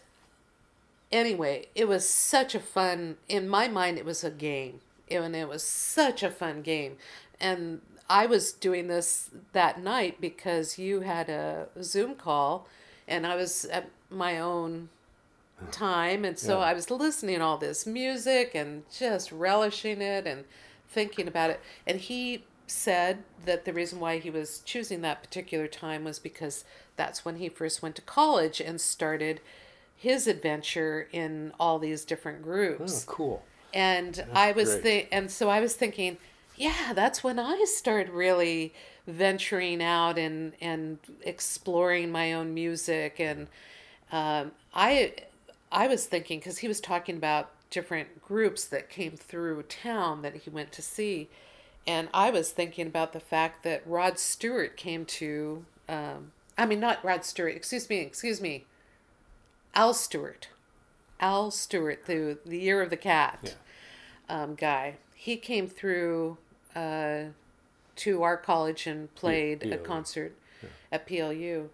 anyway, 1.12 1.68
it 1.76 1.88
was 1.88 2.08
such 2.08 2.56
a 2.56 2.60
fun, 2.60 3.18
in 3.28 3.48
my 3.48 3.68
mind, 3.68 3.98
it 3.98 4.06
was 4.06 4.24
a 4.24 4.32
game. 4.32 4.82
And 5.10 5.36
it 5.36 5.48
was 5.48 5.64
such 5.64 6.22
a 6.24 6.30
fun 6.30 6.62
game. 6.62 6.98
And 7.40 7.82
I 8.10 8.26
was 8.26 8.52
doing 8.54 8.88
this 8.88 9.30
that 9.54 9.82
night 9.82 10.22
because 10.22 10.78
you 10.80 11.02
had 11.02 11.30
a 11.30 11.68
Zoom 11.82 12.16
call 12.16 12.68
and 13.08 13.26
I 13.28 13.36
was 13.36 13.66
at 13.66 13.90
my 14.10 14.40
own 14.40 14.90
time. 15.72 16.24
And 16.24 16.38
so 16.38 16.60
Yeah. 16.60 16.66
I 16.66 16.74
was 16.74 16.90
listening 16.92 17.38
to 17.40 17.44
all 17.44 17.58
this 17.58 17.86
music 17.86 18.52
and 18.56 18.84
just 18.92 19.32
relishing 19.32 20.02
it 20.02 20.26
and 20.28 20.46
thinking 20.90 21.28
about 21.28 21.50
it. 21.50 21.60
And 21.86 22.00
he 22.00 22.46
said 22.68 23.24
that 23.46 23.66
the 23.66 23.74
reason 23.74 24.00
why 24.00 24.20
he 24.20 24.30
was 24.30 24.60
choosing 24.66 25.02
that 25.02 25.24
particular 25.24 25.68
time 25.68 26.04
was 26.04 26.20
because 26.20 26.64
that's 26.96 27.24
when 27.26 27.38
he 27.38 27.50
first 27.50 27.82
went 27.82 27.96
to 27.96 28.02
college 28.02 28.60
and 28.62 28.80
started 28.80 29.40
his 29.96 30.28
adventure 30.28 31.08
in 31.12 31.54
all 31.60 31.80
these 31.80 32.06
different 32.06 32.40
Oh, 32.42 32.44
groups. 32.44 33.04
cool. 33.06 33.44
And 33.74 34.26
I 34.34 34.52
was 34.52 34.76
great. 34.78 35.08
and 35.12 35.30
so 35.32 35.50
I 35.50 35.60
was 35.60 35.76
thinking, 35.76 36.18
yeah, 36.58 36.94
that's 36.94 37.24
when 37.24 37.40
I 37.40 37.66
started 37.68 38.10
really 38.10 38.74
venturing 39.08 39.82
out 39.82 40.18
and 40.18 40.54
and 40.62 41.00
exploring 41.24 42.12
my 42.12 42.34
own 42.34 42.54
music 42.54 43.20
and 43.20 43.48
um, 44.12 44.52
I 44.74 45.14
I 45.72 45.88
was 45.88 46.06
thinking 46.08 46.40
because 46.40 46.60
he 46.60 46.68
was 46.68 46.82
talking 46.82 47.18
about 47.18 47.52
different 47.70 48.22
groups 48.24 48.66
that 48.66 48.90
came 48.90 49.14
through 49.14 49.64
town 49.64 50.22
that 50.24 50.36
he 50.38 50.50
went 50.50 50.72
to 50.74 50.82
see, 50.82 51.30
and 51.88 52.10
I 52.14 52.32
was 52.32 52.52
thinking 52.52 52.88
about 52.88 53.14
the 53.14 53.20
fact 53.22 53.64
that 53.64 53.84
Rod 53.88 54.20
Stewart 54.20 54.78
came 54.78 55.06
to, 55.06 55.66
um, 55.90 56.32
I 56.58 56.66
mean 56.66 56.80
not 56.80 57.04
Rod 57.06 57.26
Stewart, 57.26 57.56
excuse 57.56 57.90
me, 57.90 58.00
excuse 58.02 58.42
me, 58.42 58.66
Al 59.74 59.94
Stewart, 59.94 60.50
Al 61.20 61.52
Stewart, 61.52 62.06
the 62.06 62.38
the 62.46 62.60
Year 62.60 62.82
of 62.82 62.90
the 62.90 62.98
Cat 62.98 63.56
Yeah. 64.30 64.44
um, 64.44 64.56
guy. 64.56 64.98
He 65.16 65.38
came 65.38 65.68
through 65.68 66.38
uh, 66.78 67.32
to 67.96 68.22
our 68.22 68.38
college 68.38 68.86
and 68.86 69.14
played 69.16 69.64
a 69.64 69.78
concert 69.78 70.36
at 70.92 71.08
PLU. 71.08 71.70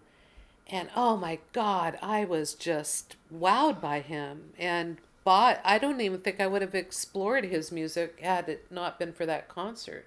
And 0.68 0.88
oh 0.96 1.16
my 1.16 1.40
God, 1.52 1.98
I 2.00 2.24
was 2.24 2.54
just 2.54 3.16
wowed 3.32 3.80
by 3.80 4.00
him 4.00 4.54
and 4.58 4.96
bought. 5.22 5.60
I 5.62 5.78
don't 5.78 6.00
even 6.00 6.20
think 6.20 6.40
I 6.40 6.46
would 6.46 6.62
have 6.62 6.74
explored 6.74 7.44
his 7.44 7.70
music 7.70 8.20
had 8.20 8.48
it 8.48 8.66
not 8.70 8.98
been 8.98 9.12
for 9.12 9.26
that 9.26 9.48
concert. 9.48 10.06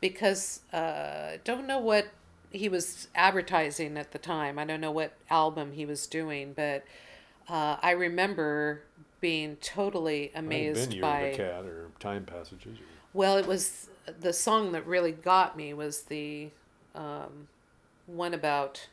Because 0.00 0.60
uh, 0.72 0.76
I 0.76 1.40
don't 1.44 1.66
know 1.66 1.78
what 1.78 2.08
he 2.50 2.70
was 2.70 3.08
advertising 3.14 3.98
at 3.98 4.12
the 4.12 4.18
time. 4.18 4.58
I 4.58 4.64
don't 4.64 4.80
know 4.80 4.90
what 4.90 5.12
album 5.28 5.72
he 5.72 5.84
was 5.84 6.06
doing, 6.06 6.54
but 6.54 6.84
uh, 7.48 7.76
I 7.82 7.90
remember 7.90 8.82
being 9.20 9.56
totally 9.56 10.32
amazed 10.34 10.92
been 10.92 11.00
by. 11.02 11.34
Cat 11.36 11.64
or 11.64 11.90
Time 11.98 12.24
Passages. 12.24 12.78
Or, 12.78 12.95
Well, 13.16 13.38
it 13.38 13.46
was 13.46 13.88
the 14.20 14.32
song 14.32 14.72
that 14.72 14.86
really 14.86 15.12
got 15.12 15.56
me 15.56 15.72
was 15.74 16.02
the 16.04 16.50
um, 16.94 17.48
one 18.06 18.34
about 18.34 18.88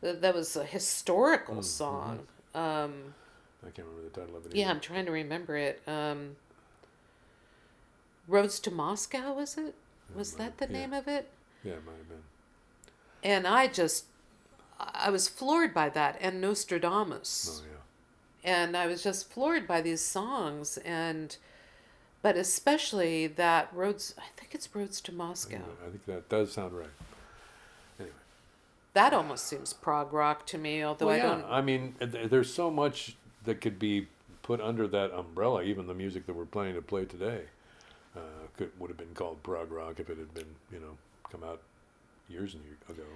that 0.00 0.34
was 0.34 0.56
a 0.56 0.64
historical 0.64 1.56
Mm, 1.56 1.64
song. 1.64 2.26
Um, 2.54 3.14
I 3.62 3.70
can't 3.70 3.86
remember 3.88 4.08
the 4.08 4.20
title 4.20 4.36
of 4.36 4.46
it. 4.46 4.54
yeah, 4.54 4.64
either. 4.64 4.70
I'm 4.70 4.80
trying 4.80 5.06
to 5.06 5.12
remember 5.12 5.56
it. 5.56 5.82
Um, 5.86 6.36
Roads 8.26 8.58
to 8.60 8.70
Moscow 8.70 9.34
was 9.34 9.58
it? 9.58 9.74
Was 10.14 10.34
that 10.36 10.56
the 10.58 10.66
yeah. 10.66 10.72
name 10.72 10.92
of 10.94 11.06
it? 11.06 11.30
Yeah, 11.62 11.72
it 11.74 11.84
might 11.84 11.96
have 11.98 12.08
been. 12.08 12.22
And 13.22 13.46
I 13.46 13.66
just 13.68 14.06
I 14.78 15.10
was 15.10 15.28
floored 15.28 15.74
by 15.74 15.88
that 15.90 16.18
and 16.20 16.40
Nostradamus. 16.40 17.62
Oh 17.62 17.64
yeah. 17.64 18.52
and 18.52 18.76
I 18.76 18.86
was 18.86 19.02
just 19.02 19.30
floored 19.30 19.66
by 19.66 19.80
these 19.82 20.00
songs 20.02 20.78
and 20.78 21.36
but 22.22 22.36
especially 22.36 23.26
that 23.26 23.68
roads 23.72 24.14
I 24.18 24.24
think 24.36 24.54
it's 24.54 24.74
roads 24.74 25.00
to 25.02 25.12
Moscow. 25.12 25.56
think, 25.56 25.66
I 25.86 25.90
think 25.90 26.04
that 26.06 26.28
does 26.28 26.52
sound 26.52 26.72
right. 26.72 26.88
Anyway. 27.98 28.14
That 28.94 29.12
almost 29.12 29.46
seems 29.46 29.72
prog 29.72 30.12
rock 30.12 30.46
to 30.48 30.58
me, 30.58 30.82
although 30.82 31.06
well, 31.06 31.14
I 31.14 31.18
yeah. 31.18 31.22
don't 31.22 31.44
I 31.44 31.60
mean, 31.60 31.94
there's 32.00 32.52
so 32.52 32.70
much 32.70 33.16
that 33.44 33.60
could 33.60 33.78
be 33.78 34.06
put 34.42 34.60
under 34.60 34.86
that 34.88 35.12
umbrella. 35.12 35.62
Even 35.62 35.86
the 35.86 35.94
music 35.94 36.26
that 36.26 36.34
we're 36.34 36.44
planning 36.44 36.74
to 36.74 36.82
play 36.82 37.04
today 37.04 37.42
uh, 38.16 38.20
could 38.56 38.70
would 38.78 38.90
have 38.90 38.98
been 38.98 39.14
called 39.14 39.42
prog 39.42 39.70
rock 39.70 40.00
if 40.00 40.10
it 40.10 40.18
had 40.18 40.34
been, 40.34 40.56
you 40.72 40.80
know, 40.80 40.96
come 41.30 41.42
out 41.42 41.60
years 42.28 42.54
and 42.54 42.62
years 42.64 42.78
ago. 42.88 43.06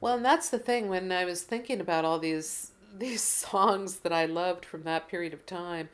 Well, 0.00 0.16
and 0.16 0.24
that's 0.24 0.48
the 0.48 0.58
thing 0.58 0.88
when 0.88 1.12
I 1.12 1.24
was 1.24 1.42
thinking 1.42 1.80
about 1.80 2.04
all 2.04 2.18
these 2.18 2.72
these 2.96 3.22
songs 3.46 3.98
that 3.98 4.12
I 4.12 4.26
loved 4.26 4.64
from 4.64 4.82
that 4.84 5.08
period 5.08 5.32
of 5.32 5.46
time. 5.46 5.88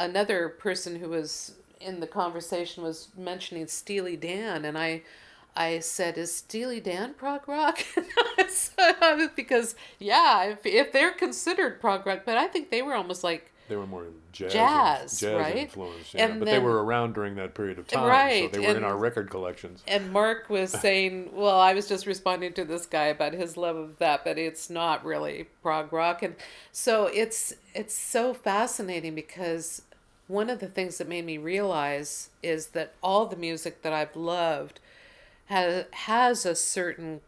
Another 0.00 0.48
person 0.48 0.96
who 0.96 1.10
was 1.10 1.54
in 1.80 2.00
the 2.00 2.06
conversation 2.06 2.82
was 2.82 3.08
mentioning 3.16 3.66
Steely 3.66 4.16
Dan, 4.16 4.64
and 4.64 4.76
I 4.78 5.02
I 5.56 5.80
said, 5.80 6.16
"Is 6.18 6.34
Steely 6.34 6.80
Dan 6.80 7.14
prog 7.14 7.46
rock?" 7.48 7.80
Because 9.36 9.74
yeah, 9.98 10.44
if 10.44 10.64
if 10.66 10.92
they're 10.92 11.12
considered 11.12 11.80
prog 11.80 12.06
rock, 12.06 12.22
but 12.24 12.36
I 12.38 12.46
think 12.46 12.70
they 12.70 12.82
were 12.82 12.94
almost 12.94 13.22
like 13.24 13.52
They 13.68 13.76
were 13.76 13.86
more 13.86 14.06
jazz, 14.32 14.52
Jazz, 14.52 15.20
jazz 15.20 15.34
right? 15.38 15.56
influenced, 15.56 16.14
yeah. 16.14 16.26
And 16.26 16.40
but 16.40 16.46
they 16.46 16.58
were 16.58 16.84
around 16.84 17.14
during 17.14 17.36
that 17.36 17.54
period 17.54 17.78
of 17.78 17.86
time, 17.86 18.08
Right, 18.08 18.52
so 18.52 18.60
they 18.60 18.66
were 18.66 18.76
in 18.76 18.84
our 18.84 18.96
record 18.96 19.30
collections. 19.30 19.82
And 19.86 20.12
Mark 20.12 20.48
was 20.50 20.72
saying, 20.86 21.30
well, 21.34 21.58
I 21.60 21.74
was 21.74 21.88
just 21.88 22.06
responding 22.06 22.52
to 22.54 22.64
this 22.64 22.86
guy 22.86 23.06
about 23.06 23.32
his 23.32 23.56
love 23.56 23.76
of 23.76 23.98
that, 23.98 24.24
but 24.24 24.38
it's 24.38 24.70
not 24.70 25.04
really 25.04 25.48
prog 25.62 25.92
rock. 25.92 26.22
And 26.22 26.36
so 26.72 27.06
it's 27.06 27.54
it's 27.74 27.94
so 27.94 28.34
fascinating 28.34 29.14
because 29.14 29.82
one 30.30 30.48
of 30.50 30.60
the 30.60 30.68
things 30.68 30.98
that 30.98 31.08
made 31.08 31.24
me 31.26 31.38
realize 31.38 32.30
is 32.42 32.68
that 32.68 32.94
all 33.02 33.26
the 33.26 33.36
music 33.36 33.82
that 33.82 33.92
I've 33.92 34.14
loved 34.16 34.80
has 35.46 35.84
has 35.92 36.46
a 36.46 36.54
certain 36.54 37.20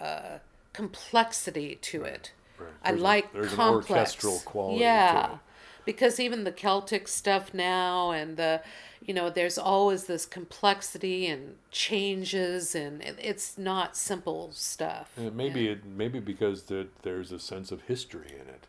uh, 0.00 0.38
complexity 0.72 1.76
to 1.82 2.02
it. 2.02 2.32
Right. 2.58 2.70
I 2.84 2.90
a- 2.90 2.96
like 2.96 3.32
there's 3.32 3.52
an 3.52 3.56
complex. 3.56 3.90
orchestral 3.90 4.38
quality 4.44 4.78
to 4.78 4.84
Yeah, 4.84 5.32
it. 5.34 5.38
because 5.84 6.18
even 6.20 6.44
the 6.44 6.52
Celtic 6.52 7.08
stuff 7.08 7.54
now, 7.54 8.10
and 8.10 8.36
the, 8.36 8.62
you 9.04 9.14
know, 9.14 9.30
there's 9.30 9.58
always 9.58 10.04
this 10.04 10.26
complexity 10.26 11.26
and 11.26 11.56
changes, 11.70 12.74
and 12.74 13.02
it's 13.02 13.56
not 13.58 13.96
simple 13.96 14.50
stuff. 14.52 15.12
And 15.16 15.34
maybe 15.36 15.68
it 15.68 15.84
maybe 15.84 16.20
because 16.20 16.64
there, 16.64 16.86
there's 17.02 17.32
a 17.32 17.38
sense 17.38 17.70
of 17.72 17.82
history 17.82 18.28
in 18.32 18.48
it. 18.48 18.66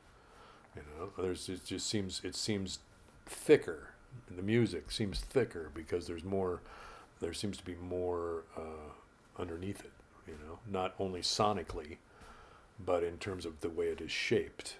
You 0.75 0.81
know, 0.97 1.09
there's 1.23 1.49
it 1.49 1.65
just 1.65 1.88
seems 1.88 2.21
it 2.23 2.36
seems 2.36 2.79
thicker. 3.25 3.89
The 4.36 4.41
music 4.41 4.91
seems 4.91 5.19
thicker 5.19 5.71
because 5.73 6.07
there's 6.07 6.23
more. 6.23 6.62
There 7.19 7.33
seems 7.33 7.57
to 7.57 7.65
be 7.65 7.75
more 7.75 8.43
uh, 8.57 8.91
underneath 9.39 9.79
it. 9.81 9.91
You 10.27 10.33
know, 10.45 10.59
not 10.71 10.93
only 10.99 11.21
sonically, 11.21 11.97
but 12.83 13.03
in 13.03 13.17
terms 13.17 13.45
of 13.45 13.59
the 13.62 13.69
way 13.69 13.88
it 13.88 14.01
is 14.01 14.12
shaped, 14.12 14.77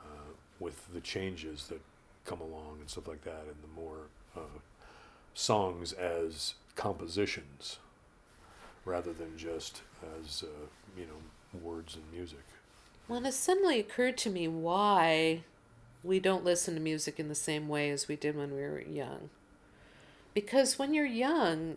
uh, 0.00 0.32
with 0.58 0.92
the 0.92 1.00
changes 1.00 1.68
that 1.68 1.80
come 2.24 2.40
along 2.40 2.78
and 2.80 2.90
stuff 2.90 3.08
like 3.08 3.22
that, 3.24 3.44
and 3.46 3.56
the 3.62 3.80
more 3.80 4.08
uh, 4.36 4.58
songs 5.34 5.92
as 5.92 6.54
compositions 6.76 7.78
rather 8.84 9.12
than 9.12 9.36
just 9.36 9.82
as 10.18 10.42
uh, 10.42 10.66
you 10.98 11.06
know 11.06 11.60
words 11.60 11.96
and 11.96 12.04
music. 12.12 12.44
Well, 13.08 13.24
it 13.24 13.32
suddenly 13.32 13.80
occurred 13.80 14.16
to 14.18 14.30
me 14.30 14.46
why 14.48 15.42
we 16.02 16.20
don't 16.20 16.44
listen 16.44 16.74
to 16.74 16.80
music 16.80 17.18
in 17.20 17.28
the 17.28 17.34
same 17.34 17.68
way 17.68 17.90
as 17.90 18.08
we 18.08 18.16
did 18.16 18.36
when 18.36 18.54
we 18.54 18.62
were 18.62 18.80
young. 18.80 19.30
Because 20.34 20.78
when 20.78 20.94
you're 20.94 21.04
young, 21.06 21.76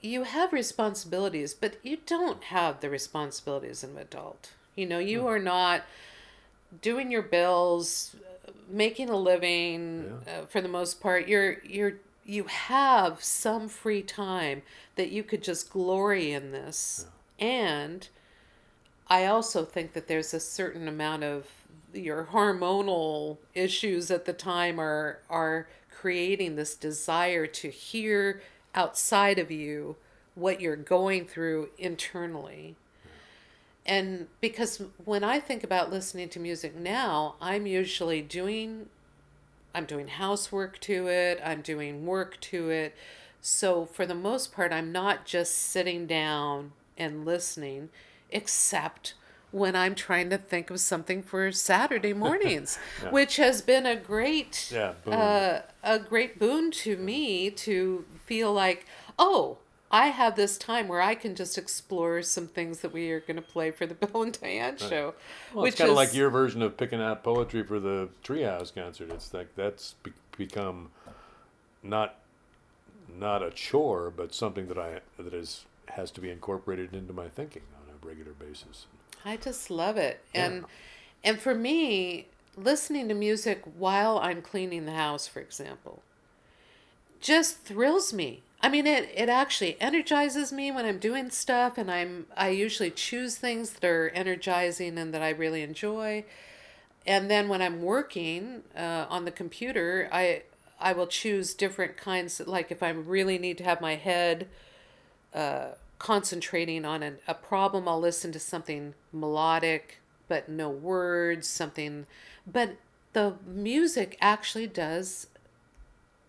you 0.00 0.24
have 0.24 0.52
responsibilities, 0.52 1.54
but 1.54 1.76
you 1.82 1.98
don't 2.06 2.44
have 2.44 2.80
the 2.80 2.90
responsibilities 2.90 3.82
of 3.82 3.90
an 3.90 3.98
adult. 3.98 4.50
You 4.74 4.86
know, 4.86 4.98
you 4.98 5.26
are 5.26 5.38
not 5.38 5.82
doing 6.82 7.10
your 7.10 7.22
bills, 7.22 8.14
making 8.68 9.08
a 9.08 9.16
living 9.16 10.20
Yeah. 10.26 10.40
uh, 10.40 10.46
for 10.46 10.60
the 10.60 10.68
most 10.68 11.00
part. 11.00 11.28
You're 11.28 11.62
you're 11.64 11.94
you 12.24 12.44
have 12.44 13.22
some 13.22 13.68
free 13.68 14.02
time 14.02 14.62
that 14.96 15.10
you 15.10 15.22
could 15.22 15.42
just 15.42 15.70
glory 15.70 16.32
in 16.32 16.50
this. 16.50 17.06
And 17.38 18.08
I 19.08 19.26
also 19.26 19.64
think 19.64 19.92
that 19.92 20.08
there's 20.08 20.34
a 20.34 20.40
certain 20.40 20.88
amount 20.88 21.22
of 21.22 21.46
your 21.92 22.28
hormonal 22.32 23.38
issues 23.54 24.10
at 24.10 24.24
the 24.24 24.32
time 24.32 24.78
are 24.78 25.20
are 25.30 25.68
creating 25.90 26.56
this 26.56 26.74
desire 26.74 27.46
to 27.46 27.70
hear 27.70 28.42
outside 28.74 29.38
of 29.38 29.50
you 29.50 29.96
what 30.34 30.60
you're 30.60 30.76
going 30.76 31.26
through 31.26 31.70
internally. 31.78 32.76
And 33.86 34.26
because 34.40 34.82
when 35.04 35.24
I 35.24 35.40
think 35.40 35.64
about 35.64 35.90
listening 35.90 36.28
to 36.30 36.40
music 36.40 36.76
now, 36.76 37.36
I'm 37.40 37.66
usually 37.66 38.20
doing 38.20 38.88
I'm 39.74 39.84
doing 39.84 40.08
housework 40.08 40.80
to 40.80 41.06
it, 41.08 41.40
I'm 41.44 41.60
doing 41.60 42.06
work 42.06 42.40
to 42.42 42.70
it. 42.70 42.94
So 43.42 43.84
for 43.84 44.06
the 44.06 44.14
most 44.14 44.52
part, 44.52 44.72
I'm 44.72 44.90
not 44.90 45.26
just 45.26 45.54
sitting 45.54 46.06
down 46.06 46.72
and 46.96 47.26
listening, 47.26 47.90
except 48.30 49.14
when 49.56 49.74
I'm 49.74 49.94
trying 49.94 50.28
to 50.30 50.38
think 50.38 50.70
of 50.70 50.80
something 50.80 51.22
for 51.22 51.50
Saturday 51.50 52.12
mornings, 52.26 52.78
Yeah. 53.02 53.10
which 53.10 53.36
has 53.36 53.62
been 53.62 53.86
a 53.86 53.96
great 53.96 54.70
Yeah, 54.72 54.92
uh, 55.06 55.62
a 55.82 55.98
great 55.98 56.38
boon 56.38 56.70
to 56.72 56.96
me 56.96 57.50
to 57.50 58.04
feel 58.24 58.52
like, 58.52 58.86
oh, 59.18 59.58
I 59.90 60.08
have 60.08 60.36
this 60.36 60.58
time 60.58 60.88
where 60.88 61.00
I 61.00 61.14
can 61.14 61.34
just 61.34 61.56
explore 61.56 62.20
some 62.20 62.48
things 62.48 62.80
that 62.80 62.92
we 62.92 63.10
are 63.12 63.20
going 63.20 63.36
to 63.36 63.42
play 63.42 63.70
for 63.70 63.86
the 63.86 63.94
Bill 64.06 64.22
and 64.22 64.38
Diane 64.38 64.76
show. 64.76 65.14
Well, 65.54 65.64
it's 65.64 65.76
kind 65.76 65.90
of 65.90 65.96
like 65.96 66.12
your 66.12 66.28
version 66.28 66.60
of 66.60 66.76
picking 66.76 67.00
out 67.00 67.22
poetry 67.22 67.62
for 67.62 67.80
the 67.80 68.08
Treehouse 68.24 68.74
concert. 68.74 69.10
It's 69.10 69.32
like 69.32 69.54
that's 69.56 69.94
be- 70.02 70.12
become 70.36 70.90
not 71.82 72.16
not 73.08 73.42
a 73.42 73.50
chore, 73.50 74.12
but 74.14 74.34
something 74.34 74.66
that 74.66 74.76
I 74.76 75.00
that 75.18 75.32
is 75.32 75.64
has 75.90 76.10
to 76.10 76.20
be 76.20 76.30
incorporated 76.30 76.92
into 76.92 77.12
my 77.12 77.28
thinking 77.28 77.62
on 77.80 77.94
a 77.94 78.06
regular 78.06 78.32
basis. 78.32 78.86
I 79.26 79.36
just 79.36 79.70
love 79.70 79.96
it. 79.96 80.20
Yeah. 80.32 80.46
And 80.46 80.64
and 81.24 81.40
for 81.40 81.54
me, 81.54 82.28
listening 82.56 83.08
to 83.08 83.14
music 83.14 83.62
while 83.76 84.18
I'm 84.18 84.40
cleaning 84.40 84.86
the 84.86 84.92
house, 84.92 85.26
for 85.26 85.40
example, 85.40 86.02
just 87.20 87.58
thrills 87.58 88.12
me. 88.12 88.42
I 88.62 88.68
mean 88.68 88.86
it 88.86 89.10
it 89.14 89.28
actually 89.28 89.76
energizes 89.80 90.52
me 90.52 90.70
when 90.70 90.86
I'm 90.86 90.98
doing 90.98 91.30
stuff 91.30 91.76
and 91.76 91.90
I'm 91.90 92.26
I 92.36 92.50
usually 92.50 92.90
choose 92.92 93.34
things 93.36 93.70
that 93.72 93.84
are 93.84 94.10
energizing 94.10 94.96
and 94.96 95.12
that 95.12 95.22
I 95.22 95.30
really 95.30 95.62
enjoy. 95.62 96.24
And 97.04 97.28
then 97.28 97.48
when 97.48 97.62
I'm 97.62 97.82
working 97.82 98.62
uh, 98.76 99.06
on 99.08 99.24
the 99.24 99.30
computer, 99.32 100.08
I 100.12 100.42
I 100.80 100.92
will 100.92 101.06
choose 101.08 101.52
different 101.52 101.96
kinds 101.96 102.40
like 102.46 102.70
if 102.70 102.80
I 102.80 102.90
really 102.90 103.38
need 103.38 103.58
to 103.58 103.64
have 103.64 103.80
my 103.80 103.96
head 103.96 104.46
uh, 105.34 105.72
concentrating 105.98 106.84
on 106.84 107.02
an, 107.02 107.18
a 107.26 107.34
problem, 107.34 107.88
I'll 107.88 108.00
listen 108.00 108.32
to 108.32 108.40
something 108.40 108.94
melodic, 109.12 109.98
but 110.28 110.48
no 110.48 110.68
words, 110.68 111.46
something. 111.46 112.06
But 112.46 112.76
the 113.12 113.34
music 113.46 114.18
actually 114.20 114.66
does 114.66 115.28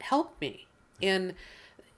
help 0.01 0.39
me. 0.39 0.67
In 1.01 1.33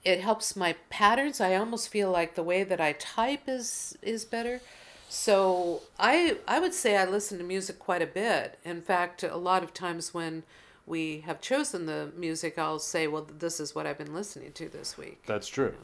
it 0.04 0.20
helps 0.20 0.56
my 0.56 0.74
patterns. 0.88 1.40
I 1.40 1.54
almost 1.54 1.88
feel 1.90 2.10
like 2.10 2.34
the 2.34 2.42
way 2.42 2.64
that 2.64 2.80
i 2.80 2.92
type 2.92 3.42
is 3.46 3.96
is 4.02 4.24
better. 4.24 4.60
So 5.08 5.82
i 5.98 6.38
i 6.48 6.58
would 6.58 6.74
say 6.74 6.96
i 6.96 7.04
listen 7.04 7.38
to 7.38 7.44
music 7.44 7.78
quite 7.78 8.02
a 8.02 8.06
bit. 8.06 8.58
In 8.64 8.82
fact 8.82 9.22
a 9.22 9.36
lot 9.36 9.62
of 9.62 9.72
times 9.72 10.12
when 10.12 10.42
we 10.86 11.20
have 11.20 11.40
chosen 11.40 11.86
the 11.86 12.10
music 12.16 12.58
i'll 12.58 12.80
say 12.80 13.06
well 13.06 13.28
this 13.38 13.60
is 13.60 13.74
what 13.76 13.86
i've 13.86 13.98
been 13.98 14.14
listening 14.14 14.52
to 14.52 14.68
this 14.68 14.98
week. 14.98 15.22
That's 15.26 15.48
true. 15.48 15.74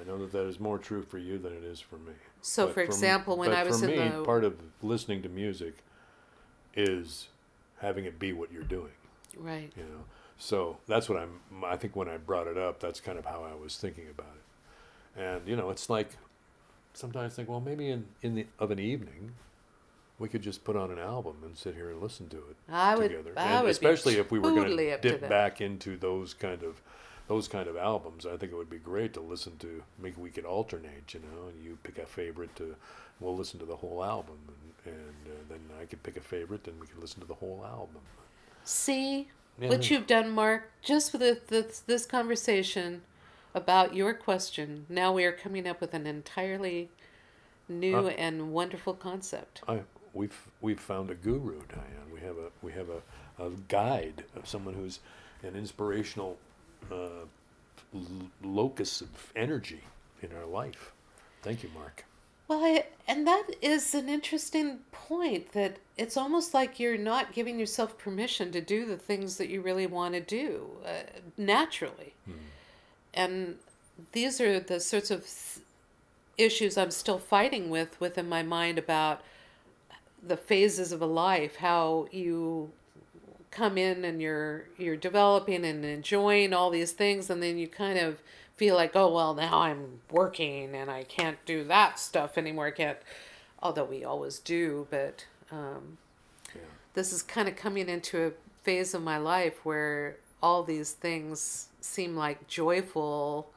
I 0.00 0.04
know 0.06 0.18
that 0.18 0.32
that 0.32 0.46
is 0.46 0.58
more 0.60 0.78
true 0.78 1.02
for 1.02 1.18
you 1.18 1.38
than 1.38 1.52
it 1.52 1.64
is 1.64 1.80
for 1.80 1.96
me. 1.96 2.12
So, 2.42 2.66
But 2.66 2.74
for 2.74 2.80
example, 2.82 3.36
when 3.36 3.52
I 3.52 3.62
was 3.64 3.80
for 3.80 3.88
in 3.88 3.98
me, 3.98 4.08
the- 4.08 4.24
part 4.24 4.44
of 4.44 4.56
listening 4.82 5.22
to 5.22 5.28
music 5.28 5.74
is 6.74 7.28
having 7.78 8.04
it 8.04 8.18
be 8.18 8.32
what 8.32 8.52
you're 8.52 8.62
doing. 8.62 8.92
right. 9.36 9.72
You 9.76 9.82
know? 9.84 10.04
So 10.38 10.76
that's 10.86 11.08
what 11.08 11.18
i'm 11.18 11.40
i 11.64 11.76
think 11.76 11.96
when 11.96 12.08
i 12.10 12.18
brought 12.18 12.46
it 12.46 12.58
up 12.58 12.78
that's 12.78 13.00
kind 13.00 13.18
of 13.18 13.24
how 13.24 13.42
i 13.50 13.54
was 13.54 13.76
thinking 13.78 14.04
about 14.10 14.34
it. 14.36 15.20
And 15.22 15.48
you 15.48 15.56
know 15.56 15.70
it's 15.70 15.88
like 15.88 16.10
sometimes 16.92 17.32
I 17.32 17.36
think 17.36 17.48
well 17.48 17.60
maybe 17.60 17.88
in 17.88 18.06
in 18.22 18.34
the 18.34 18.46
of 18.58 18.70
an 18.70 18.78
evening 18.78 19.32
we 20.18 20.28
could 20.28 20.42
just 20.42 20.62
put 20.64 20.76
on 20.76 20.90
an 20.90 20.98
album 20.98 21.36
and 21.44 21.56
sit 21.56 21.74
here 21.74 21.90
and 21.90 22.02
listen 22.02 22.28
to 22.30 22.36
it 22.36 22.56
I 22.70 22.96
would- 22.96 23.08
together. 23.10 23.32
I 23.36 23.42
and 23.52 23.62
would 23.64 23.70
especially 23.70 24.16
if 24.16 24.30
we 24.30 24.38
were 24.38 24.50
going 24.52 24.76
to 24.76 24.98
dip 24.98 25.26
back 25.28 25.60
into 25.62 25.96
those 25.96 26.34
kind 26.34 26.62
of 26.62 26.80
those 27.28 27.48
kind 27.48 27.68
of 27.68 27.76
albums 27.76 28.26
i 28.26 28.36
think 28.36 28.52
it 28.52 28.56
would 28.56 28.70
be 28.70 28.78
great 28.78 29.12
to 29.14 29.20
listen 29.20 29.56
to 29.58 29.82
maybe 30.02 30.16
we 30.20 30.30
could 30.30 30.44
alternate 30.44 31.12
you 31.14 31.20
know 31.20 31.48
and 31.48 31.64
you 31.64 31.76
pick 31.82 31.98
a 31.98 32.06
favorite 32.06 32.54
to 32.56 32.74
we'll 33.20 33.36
listen 33.36 33.58
to 33.58 33.66
the 33.66 33.76
whole 33.76 34.02
album 34.04 34.36
and, 34.84 34.94
and 34.94 35.26
uh, 35.26 35.38
then 35.48 35.60
i 35.80 35.84
could 35.84 36.02
pick 36.02 36.16
a 36.16 36.20
favorite 36.20 36.66
and 36.68 36.80
we 36.80 36.86
could 36.86 37.00
listen 37.00 37.20
to 37.20 37.26
the 37.26 37.34
whole 37.34 37.64
album 37.66 38.00
See 38.64 39.28
Yeah. 39.60 39.68
what 39.68 39.90
you've 39.90 40.06
done, 40.06 40.30
Mark, 40.30 40.70
just 40.82 41.12
with 41.12 41.20
this, 41.22 41.38
this, 41.48 41.78
this 41.80 42.04
conversation 42.06 43.02
about 43.54 43.94
your 43.94 44.12
question. 44.12 44.86
Now 44.88 45.12
we 45.12 45.24
are 45.24 45.32
coming 45.32 45.66
up 45.66 45.80
with 45.80 45.94
an 45.94 46.06
entirely 46.06 46.90
new 47.68 47.96
Uh, 47.96 48.08
and 48.10 48.52
wonderful 48.52 48.94
concept. 48.94 49.62
I 49.68 49.82
we've 50.12 50.48
we've 50.60 50.80
found 50.80 51.10
a 51.10 51.14
guru, 51.14 51.60
Diane. 51.68 52.10
We 52.12 52.20
have 52.20 52.36
a 52.38 52.50
we 52.62 52.72
have 52.72 52.88
a, 52.90 53.02
a 53.44 53.50
guide 53.68 54.24
of 54.34 54.48
someone 54.48 54.74
who's 54.74 55.00
an 55.42 55.54
inspirational 55.56 56.38
uh, 56.90 57.24
l- 57.94 58.30
locus 58.42 59.00
of 59.00 59.32
energy 59.34 59.80
in 60.22 60.30
our 60.36 60.46
life. 60.46 60.92
Thank 61.42 61.62
you, 61.62 61.70
Mark. 61.74 62.04
Well, 62.48 62.64
I, 62.64 62.84
and 63.08 63.26
that 63.26 63.46
is 63.60 63.94
an 63.94 64.08
interesting 64.08 64.78
point 64.92 65.52
that 65.52 65.78
it's 65.96 66.16
almost 66.16 66.54
like 66.54 66.78
you're 66.78 66.96
not 66.96 67.32
giving 67.32 67.58
yourself 67.58 67.98
permission 67.98 68.52
to 68.52 68.60
do 68.60 68.86
the 68.86 68.96
things 68.96 69.36
that 69.38 69.48
you 69.48 69.60
really 69.60 69.86
want 69.86 70.14
to 70.14 70.20
do 70.20 70.68
uh, 70.84 70.90
naturally. 71.36 72.14
And 73.14 73.56
these 74.12 74.40
are 74.40 74.60
the 74.60 74.78
sorts 74.78 75.10
of 75.10 75.26
issues 76.38 76.76
I'm 76.76 76.90
still 76.90 77.18
fighting 77.18 77.70
with 77.70 77.98
within 78.00 78.28
my 78.28 78.42
mind 78.42 78.78
about 78.78 79.22
the 80.22 80.36
phases 80.36 80.92
of 80.92 81.00
a 81.00 81.06
life, 81.06 81.56
how 81.56 82.06
you 82.12 82.70
come 83.56 83.78
in 83.78 84.04
and 84.04 84.20
you're 84.20 84.64
you're 84.76 84.96
developing 84.96 85.64
and 85.64 85.82
enjoying 85.82 86.52
all 86.52 86.68
these 86.70 86.92
things 86.92 87.30
and 87.30 87.42
then 87.42 87.56
you 87.56 87.66
kind 87.66 87.98
of 87.98 88.20
feel 88.54 88.74
like 88.74 88.94
oh 88.94 89.10
well 89.12 89.34
now 89.34 89.60
i'm 89.60 90.00
working 90.10 90.74
and 90.74 90.90
i 90.90 91.02
can't 91.04 91.38
do 91.46 91.64
that 91.64 91.98
stuff 91.98 92.36
anymore 92.36 92.66
i 92.66 92.70
can't 92.70 92.98
although 93.62 93.84
we 93.84 94.04
always 94.04 94.38
do 94.38 94.86
but 94.90 95.24
um, 95.50 95.96
Yeah. 96.54 96.60
this 96.92 97.12
is 97.14 97.22
kind 97.22 97.48
of 97.48 97.56
coming 97.56 97.88
into 97.88 98.26
a 98.26 98.32
phase 98.62 98.92
of 98.92 99.02
my 99.02 99.16
life 99.16 99.64
where 99.64 100.16
all 100.42 100.62
these 100.62 100.92
things 100.92 101.68
seem 101.80 102.14
like 102.14 102.46
joyful 102.46 103.50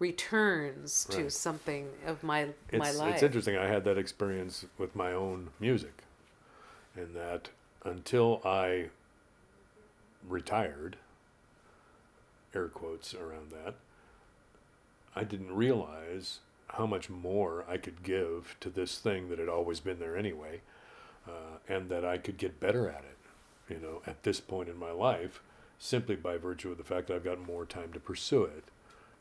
returns 0.00 1.06
to 1.10 1.30
something 1.30 1.88
of 2.06 2.24
my 2.24 2.48
my 2.72 2.90
life 2.90 3.14
it's 3.14 3.22
interesting. 3.22 3.56
I 3.56 3.66
had 3.66 3.84
that 3.84 3.96
experience 3.98 4.66
with 4.78 4.96
my 4.96 5.12
own 5.12 5.50
music, 5.60 6.02
in 6.96 7.14
that 7.14 7.50
until 7.84 8.40
I 8.44 8.90
retired, 10.28 10.96
air 12.54 12.68
quotes 12.68 13.14
around 13.14 13.50
that, 13.50 13.74
I 15.16 15.24
didn't 15.24 15.54
realize 15.54 16.40
how 16.68 16.86
much 16.86 17.08
more 17.08 17.64
I 17.68 17.76
could 17.76 18.02
give 18.02 18.56
to 18.60 18.68
this 18.70 18.98
thing 18.98 19.28
that 19.28 19.38
had 19.38 19.48
always 19.48 19.80
been 19.80 19.98
there 20.00 20.16
anyway, 20.16 20.60
uh, 21.28 21.58
and 21.68 21.88
that 21.88 22.04
I 22.04 22.18
could 22.18 22.36
get 22.36 22.60
better 22.60 22.88
at 22.88 23.04
it, 23.04 23.72
you 23.72 23.80
know, 23.80 24.02
at 24.06 24.22
this 24.24 24.40
point 24.40 24.68
in 24.68 24.76
my 24.76 24.90
life, 24.90 25.40
simply 25.78 26.16
by 26.16 26.36
virtue 26.36 26.72
of 26.72 26.78
the 26.78 26.84
fact 26.84 27.06
that 27.08 27.14
I've 27.14 27.24
got 27.24 27.38
more 27.46 27.64
time 27.64 27.92
to 27.92 28.00
pursue 28.00 28.44
it. 28.44 28.64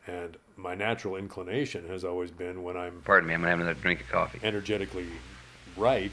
And 0.05 0.35
my 0.57 0.75
natural 0.75 1.15
inclination 1.15 1.87
has 1.87 2.03
always 2.03 2.29
been 2.31 2.63
when 2.63 2.75
I'm 2.75 3.01
Pardon 3.05 3.27
me, 3.27 3.35
I'm 3.35 3.41
gonna 3.41 3.51
have 3.51 3.59
another 3.61 3.79
drink 3.79 4.01
of 4.01 4.09
coffee. 4.09 4.39
energetically 4.43 5.07
right 5.77 6.11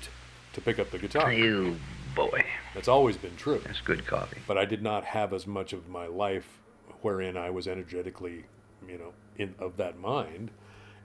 to 0.52 0.60
pick 0.60 0.78
up 0.78 0.90
the 0.90 0.98
guitar. 0.98 1.32
You 1.32 1.76
boy, 2.14 2.44
That's 2.74 2.88
always 2.88 3.16
been 3.16 3.36
true. 3.36 3.60
that's 3.64 3.80
good 3.80 4.06
coffee. 4.06 4.38
But 4.46 4.58
I 4.58 4.64
did 4.64 4.82
not 4.82 5.04
have 5.04 5.32
as 5.32 5.46
much 5.46 5.72
of 5.72 5.88
my 5.88 6.06
life 6.06 6.58
wherein 7.02 7.36
I 7.36 7.50
was 7.50 7.66
energetically, 7.66 8.44
you 8.86 8.98
know, 8.98 9.12
in 9.36 9.54
of 9.58 9.76
that 9.78 9.98
mind 9.98 10.50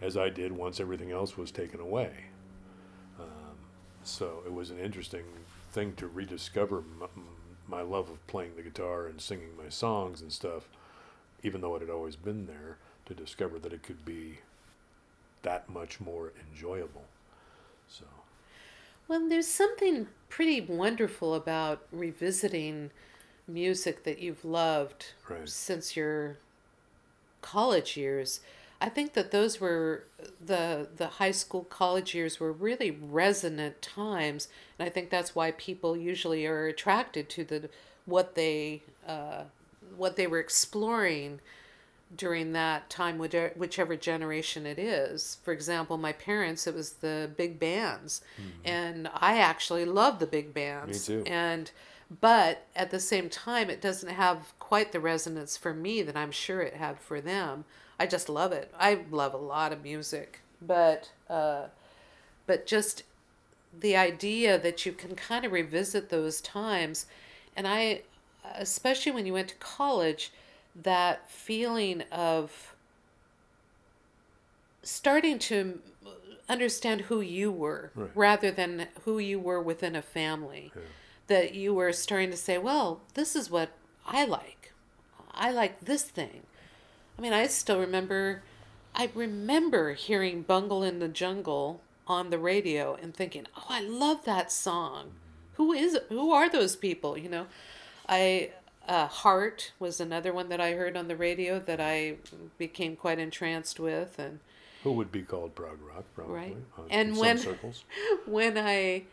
as 0.02 0.18
I 0.18 0.30
did 0.30 0.52
once 0.52 0.80
everything 0.80 1.12
else 1.12 1.38
was 1.38 1.52
taken 1.52 1.80
away. 1.80 2.12
Um, 3.20 3.56
so 4.04 4.44
it 4.46 4.54
was 4.54 4.70
an 4.72 4.80
interesting 4.80 5.24
thing 5.72 5.94
to 5.96 6.08
rediscover 6.08 6.84
my, 7.00 7.08
my 7.68 7.82
love 7.82 8.10
of 8.10 8.26
playing 8.28 8.56
the 8.56 8.62
guitar 8.62 9.08
and 9.08 9.20
singing 9.22 9.56
my 9.58 9.70
songs 9.70 10.22
and 10.22 10.32
stuff, 10.32 10.68
even 11.44 11.62
though 11.62 11.76
it 11.76 11.82
had 11.82 11.90
always 11.90 12.16
been 12.16 12.46
there, 12.46 12.78
to 13.06 13.14
discover 13.14 13.58
that 13.60 13.72
it 13.74 13.84
could 13.84 14.04
be 14.04 14.40
that 15.44 15.70
much 15.70 16.00
more 16.02 16.34
enjoyable. 16.52 17.06
So. 17.88 18.06
Well, 19.08 19.28
there's 19.28 19.48
something 19.48 20.08
pretty 20.30 20.62
wonderful 20.62 21.34
about 21.34 21.88
revisiting 21.92 22.92
music 23.48 24.04
that 24.04 24.20
you've 24.20 24.44
loved 24.46 25.14
Right. 25.30 25.48
since 25.50 25.96
your 25.96 26.38
college 27.42 27.96
years, 27.98 28.40
I 28.82 28.90
think 28.90 29.14
that 29.14 29.32
those 29.32 29.60
were 29.62 30.04
the 30.44 30.88
the 30.96 31.08
high 31.08 31.32
school 31.32 31.64
college 31.64 32.14
years 32.14 32.40
were 32.40 32.52
really 32.52 32.92
resonant 32.92 33.82
times, 33.82 34.48
and 34.78 34.86
I 34.88 34.90
think 34.90 35.10
that's 35.10 35.34
why 35.36 35.52
people 35.52 35.96
usually 35.96 36.46
are 36.46 36.68
attracted 36.68 37.30
to 37.30 37.44
the 37.44 37.70
what 38.06 38.36
they 38.36 38.82
uh, 39.08 39.44
what 39.96 40.16
they 40.18 40.28
were 40.28 40.40
exploring 40.40 41.40
during 42.16 42.54
that 42.54 42.90
time, 42.90 43.18
whichever, 43.18 43.54
whichever 43.56 43.96
generation 43.96 44.66
it 44.66 44.78
is. 44.78 45.38
For 45.44 45.52
example, 45.52 45.98
my 45.98 46.12
parents, 46.12 46.68
it 46.68 46.76
was 46.76 46.94
the 46.94 47.30
big 47.36 47.60
bands, 47.60 48.22
and 48.64 49.10
I 49.14 49.38
actually 49.38 49.86
love 49.86 50.20
the 50.20 50.28
big 50.28 50.54
bands. 50.54 51.10
Me 51.10 51.16
too. 51.24 51.24
And 51.30 51.72
but 52.22 52.68
at 52.76 52.92
the 52.92 53.00
same 53.00 53.30
time, 53.30 53.70
it 53.70 53.82
doesn't 53.82 54.10
have 54.10 54.54
quite 54.60 54.92
the 54.92 55.00
resonance 55.00 55.58
for 55.58 55.74
me 55.74 56.04
that 56.04 56.16
I'm 56.16 56.32
sure 56.32 56.62
it 56.62 56.76
had 56.76 57.00
for 57.00 57.20
them. 57.20 57.66
I 58.00 58.06
just 58.06 58.30
love 58.30 58.52
it. 58.52 58.72
I 58.78 59.00
love 59.10 59.34
a 59.34 59.38
lot 59.38 59.74
of 59.74 59.84
music, 59.84 60.42
but 60.62 61.12
uh, 61.30 61.68
but 62.46 62.68
just 62.68 63.04
the 63.80 63.96
idea 63.96 64.58
that 64.58 64.86
you 64.86 64.92
can 64.92 65.16
kind 65.16 65.46
of 65.46 65.52
revisit 65.52 66.10
those 66.10 66.40
times 66.42 67.08
and 67.56 67.68
i 67.68 68.02
especially 68.56 69.12
when 69.12 69.26
you 69.26 69.34
went 69.34 69.50
to 69.50 69.56
college 69.56 70.32
that 70.84 71.30
feeling 71.30 72.02
of 72.12 72.74
starting 74.84 75.40
to 75.40 75.80
understand 76.48 77.02
who 77.02 77.22
you 77.22 77.52
were 77.52 77.92
Right. 77.96 78.12
rather 78.14 78.52
than 78.52 78.88
who 79.04 79.18
you 79.18 79.40
were 79.40 79.62
within 79.62 79.96
a 79.96 80.02
family 80.02 80.72
that 81.28 81.56
you 81.56 81.74
were 81.74 81.92
starting 81.92 82.30
to 82.32 82.38
say 82.38 82.58
well 82.60 83.02
this 83.16 83.36
is 83.36 83.50
what 83.50 83.72
i 84.06 84.26
like 84.26 84.72
i 85.34 85.50
like 85.52 85.80
this 85.82 86.04
thing 86.04 86.42
I 87.18 87.22
mean, 87.22 87.32
I 87.32 87.48
still 87.48 87.80
remember, 87.80 88.44
I 88.94 89.10
remember 89.16 89.94
hearing 89.94 90.42
Bungle 90.42 90.84
in 90.84 91.00
the 91.00 91.08
Jungle 91.08 91.80
on 92.08 92.30
the 92.30 92.38
radio 92.38 92.96
and 93.02 93.16
thinking, 93.16 93.46
oh, 93.56 93.68
I 93.70 93.80
love 93.80 94.26
that 94.26 94.52
song. 94.52 95.12
Who 95.54 95.72
is? 95.72 95.98
Who 96.10 96.34
are 96.34 96.50
those 96.50 96.76
people? 96.76 97.18
You 97.18 97.30
know, 97.30 97.48
I, 98.10 98.50
uh, 98.88 99.08
Heart 99.08 99.72
was 99.80 100.00
another 100.00 100.34
one 100.34 100.50
that 100.50 100.62
I 100.62 100.74
heard 100.74 100.96
on 100.98 101.08
the 101.08 101.16
radio 101.16 101.60
that 101.60 101.80
I 101.80 102.16
became 102.58 102.96
quite 102.96 103.20
entranced 103.20 103.80
with. 103.80 104.18
And 104.20 104.40
Who 104.84 104.92
would 104.94 105.12
be 105.12 105.22
called 105.24 105.56
prog 105.56 105.80
rock, 105.82 106.04
probably. 106.16 106.36
Right. 106.36 106.58
uh, 106.78 106.82
And 106.90 107.10
in 107.10 107.16
when- 107.16 107.38
some 107.38 107.54
circles. 107.54 107.84
when 108.26 108.58
I, 108.58 109.04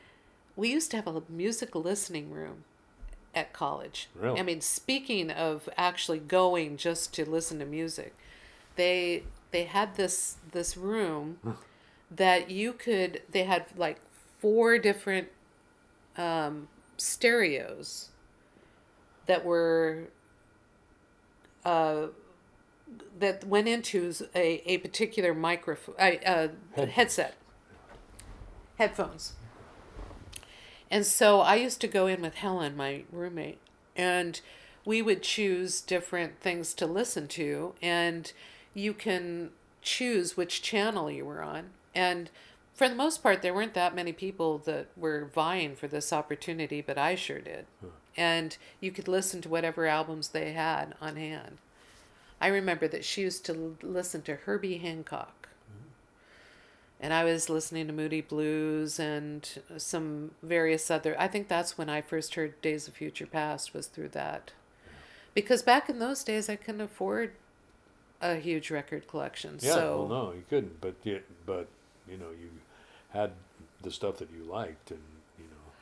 we 0.57 0.71
used 0.71 0.91
to 0.93 0.97
have 0.99 1.07
a 1.07 1.23
music 1.29 1.75
listening 1.75 2.31
room 2.31 2.65
at 3.35 3.53
college. 3.53 4.09
Really? 4.15 4.39
I 4.39 4.43
mean, 4.43 4.61
speaking 4.61 5.31
of 5.31 5.69
actually 5.77 6.19
going 6.19 6.77
just 6.77 7.15
to 7.15 7.29
listen 7.29 7.59
to 7.61 7.65
music, 7.65 8.15
they 8.77 9.23
they 9.53 9.65
had 9.65 9.97
this 9.97 10.37
this 10.53 10.77
room 10.77 11.39
that 12.11 12.51
you 12.51 12.73
could. 12.75 13.23
They 13.31 13.45
had 13.45 13.65
like 13.77 13.99
four 14.39 14.77
different 14.79 15.29
um, 16.19 16.69
stereos 16.99 18.09
that 19.27 19.45
were 19.45 20.05
uh, 21.65 22.07
that 23.19 23.45
went 23.45 23.69
into 23.69 24.13
a, 24.35 24.63
a 24.71 24.79
particular 24.79 25.33
microphone, 25.35 25.95
uh, 25.99 26.49
uh, 26.77 26.87
headset, 26.87 27.37
headphones. 28.79 29.35
And 30.91 31.07
so 31.07 31.41
I 31.41 31.55
used 31.55 31.81
to 31.81 31.89
go 31.89 32.07
in 32.07 32.21
with 32.21 32.35
Helen, 32.35 32.77
my 32.77 33.05
roommate, 33.11 33.59
and 33.97 34.41
we 34.85 35.01
would 35.01 35.23
choose 35.23 35.81
different 35.81 36.41
things 36.41 36.75
to 36.75 36.87
listen 36.87 37.29
to, 37.29 37.75
and 37.81 38.31
you 38.75 38.93
can 38.93 39.51
choose 39.81 40.37
which 40.37 40.61
channel 40.61 41.11
you 41.11 41.25
were 41.25 41.43
on. 41.43 41.71
And 41.95 42.31
for 42.75 42.89
the 42.89 42.95
most 42.95 43.23
part, 43.23 43.43
there 43.43 43.55
weren't 43.55 43.75
that 43.75 43.95
many 43.95 44.13
people 44.13 44.59
that 44.59 44.89
were 44.97 45.31
vying 45.33 45.77
for 45.77 45.89
this 45.89 46.13
opportunity, 46.13 46.81
but 46.83 46.99
I 46.99 47.15
sure 47.15 47.41
did. 47.41 47.67
And 48.17 48.57
you 48.81 48.91
could 48.91 49.09
listen 49.09 49.41
to 49.43 49.49
whatever 49.49 49.87
albums 49.87 50.29
they 50.29 50.53
had 50.53 50.95
on 51.01 51.17
hand. 51.17 51.59
I 52.41 52.49
remember 52.49 52.89
that 52.89 53.05
she 53.05 53.23
used 53.23 53.47
to 53.47 53.77
listen 53.83 54.23
to 54.23 54.35
Herbie 54.35 54.79
Hancock. 54.79 55.49
Mm-hmm. 55.71 55.89
And 57.01 57.15
I 57.15 57.25
was 57.25 57.49
listening 57.49 57.87
to 57.87 57.93
Moody 57.93 58.21
Blues 58.21 58.99
and 58.99 59.49
some 59.77 60.33
various 60.43 60.91
other. 60.91 61.19
I 61.19 61.29
think 61.29 61.49
that's 61.49 61.79
when 61.79 61.89
I 61.89 62.01
first 62.01 62.35
heard 62.35 62.61
Days 62.61 62.89
of 62.89 62.95
Future 62.95 63.27
Passed 63.27 63.73
was 63.73 63.87
through 63.87 64.11
that. 64.11 64.53
Because 65.35 65.63
back 65.63 65.89
in 65.89 65.99
those 65.99 66.25
days, 66.25 66.49
I 66.49 66.57
couldn't 66.57 66.83
afford 66.83 67.33
a 68.21 68.37
huge 68.37 68.71
record 68.71 69.09
collection. 69.09 69.59
Yeah, 69.61 69.75
so 69.75 69.99
well, 69.99 70.09
no, 70.09 70.33
you 70.33 70.45
couldn't. 70.49 70.81
But 70.81 70.95
but 71.47 71.69
you 72.09 72.17
know, 72.17 72.31
you 72.31 72.51
had 73.11 73.33
the 73.83 73.91
stuff 73.91 74.19
that 74.19 74.29
you 74.31 74.45
liked, 74.45 74.91
and 74.91 75.01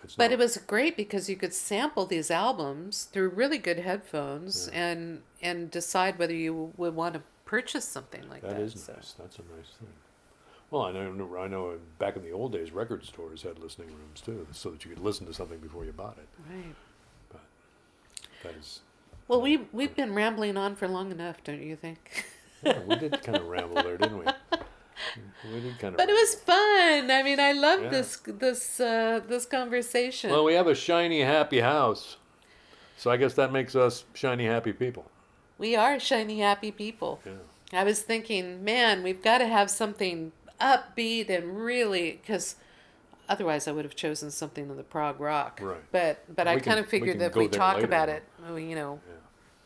it's. 0.04 0.14
But 0.16 0.24
not, 0.24 0.32
it 0.32 0.38
was 0.38 0.56
great 0.58 0.96
because 0.96 1.28
you 1.28 1.36
could 1.36 1.54
sample 1.54 2.06
these 2.06 2.30
albums 2.30 3.04
through 3.04 3.30
really 3.30 3.58
good 3.58 3.78
headphones 3.80 4.68
Yeah. 4.72 4.86
and 4.88 5.22
and 5.42 5.70
decide 5.70 6.18
whether 6.18 6.34
you 6.34 6.72
would 6.76 6.94
want 6.94 7.14
to 7.14 7.22
purchase 7.44 7.84
something 7.84 8.28
like 8.28 8.42
that. 8.42 8.50
That 8.50 8.60
is 8.60 8.82
so. 8.84 8.92
nice. 8.92 9.12
That's 9.18 9.36
a 9.38 9.42
nice 9.56 9.70
thing. 9.78 9.88
Well, 10.70 10.82
I 10.82 10.92
know. 10.92 11.36
I 11.38 11.48
know. 11.48 11.78
Back 11.98 12.16
in 12.16 12.22
the 12.22 12.30
old 12.30 12.52
days, 12.52 12.70
record 12.70 13.04
stores 13.04 13.42
had 13.42 13.58
listening 13.58 13.88
rooms 13.88 14.20
too, 14.20 14.46
so 14.52 14.70
that 14.70 14.84
you 14.84 14.90
could 14.94 15.02
listen 15.02 15.26
to 15.26 15.34
something 15.34 15.58
before 15.58 15.84
you 15.84 15.92
bought 15.92 16.16
it. 16.18 16.28
Right. 16.48 16.74
But 17.30 17.40
that 18.44 18.54
is. 18.58 18.80
Well, 19.26 19.40
we 19.40 19.66
we've 19.72 19.94
been 19.96 20.14
rambling 20.14 20.56
on 20.56 20.76
for 20.76 20.86
long 20.88 21.10
enough, 21.10 21.42
don't 21.44 21.62
you 21.62 21.76
think? 21.76 22.24
Yeah, 22.62 22.78
we 22.86 22.94
did 22.96 23.20
kind 23.22 23.38
of 23.38 23.46
ramble 23.46 23.82
there, 23.82 23.96
didn't 23.96 24.18
we? 24.18 24.26
Kind 25.78 25.94
of. 25.94 25.96
But 25.96 26.08
it 26.08 26.12
was 26.12 26.34
fun. 26.34 27.10
I 27.10 27.22
mean, 27.24 27.40
I 27.40 27.52
love 27.52 27.82
Yeah. 27.84 27.88
this 27.90 28.16
this 28.26 28.80
uh, 28.80 29.20
this 29.26 29.46
conversation. 29.46 30.30
Well, 30.30 30.44
we 30.44 30.54
have 30.54 30.66
a 30.66 30.74
shiny, 30.74 31.20
happy 31.22 31.60
house, 31.60 32.16
so 32.96 33.10
I 33.10 33.16
guess 33.16 33.34
that 33.34 33.52
makes 33.52 33.74
us 33.74 34.04
shiny, 34.14 34.46
happy 34.46 34.72
people. 34.72 35.04
we 35.58 35.76
are 35.76 35.98
shiny, 36.00 36.40
happy 36.40 36.70
people. 36.72 37.20
Yeah. 37.24 37.80
I 37.80 37.84
was 37.84 38.02
thinking, 38.02 38.64
man, 38.64 39.02
we've 39.02 39.22
got 39.22 39.38
to 39.38 39.46
have 39.46 39.70
something 39.70 40.32
upbeat 40.60 41.30
and 41.30 41.56
really 41.64 42.12
because 42.20 42.56
otherwise 43.28 43.68
I 43.68 43.72
would 43.72 43.84
have 43.84 43.94
chosen 43.94 44.30
something 44.30 44.68
in 44.70 44.76
the 44.76 44.82
prog 44.82 45.20
rock. 45.20 45.60
Right. 45.62 45.80
But 45.92 46.24
but 46.34 46.46
I 46.48 46.54
We 46.56 46.60
can- 46.60 46.72
kind 46.72 46.80
of 46.84 46.88
figured 46.90 47.18
that 47.20 47.30
if 47.30 47.36
we 47.36 47.48
talk 47.48 47.74
later, 47.76 47.86
about 47.86 48.08
it, 48.08 48.22
you 48.56 48.74
know, 48.74 49.00
Yeah. 49.08 49.14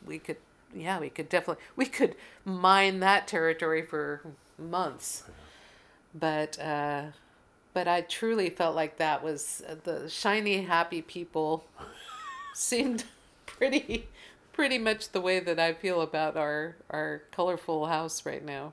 we 0.07 0.19
could 0.19 0.37
yeah 0.77 0.99
we 0.99 1.09
could 1.09 1.29
definitely 1.29 1.63
we 1.77 1.87
could 1.87 2.15
mine 2.45 2.99
that 3.01 3.27
territory 3.29 3.83
for 3.83 4.23
months. 4.59 5.25
But 6.15 6.59
uh, 6.61 7.07
but 7.75 7.89
I 7.89 8.03
truly 8.03 8.51
felt 8.51 8.77
like 8.77 8.99
that 8.99 9.23
was 9.23 9.63
uh, 9.69 9.77
the 9.83 10.09
shiny 10.09 10.63
happy 10.63 11.03
people 11.03 11.65
seemed 12.55 13.05
pretty 13.47 14.09
pretty 14.53 14.79
much 14.79 15.11
the 15.11 15.21
way 15.21 15.41
that 15.41 15.59
I 15.61 15.75
feel 15.75 16.01
about 16.01 16.37
our 16.37 16.77
our 16.91 17.23
colorful 17.33 17.87
house 17.87 18.27
right 18.27 18.45
now. 18.45 18.73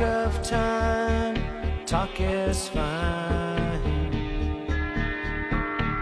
of 0.00 0.42
time, 0.42 1.36
talk 1.86 2.20
is 2.20 2.68
fine. 2.68 4.10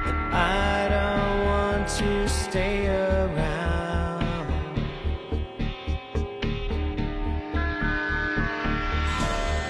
But 0.05 0.15
I 0.33 0.89
don't 0.97 1.45
want 1.47 1.89
to 1.89 2.29
stay 2.29 2.87
around. 2.89 4.47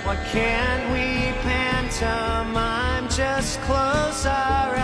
Why 0.05 0.17
can't 0.33 0.93
we 0.93 1.33
pantomime 1.43 3.09
just 3.09 3.61
close 3.63 4.27
our 4.27 4.75
eyes? 4.75 4.80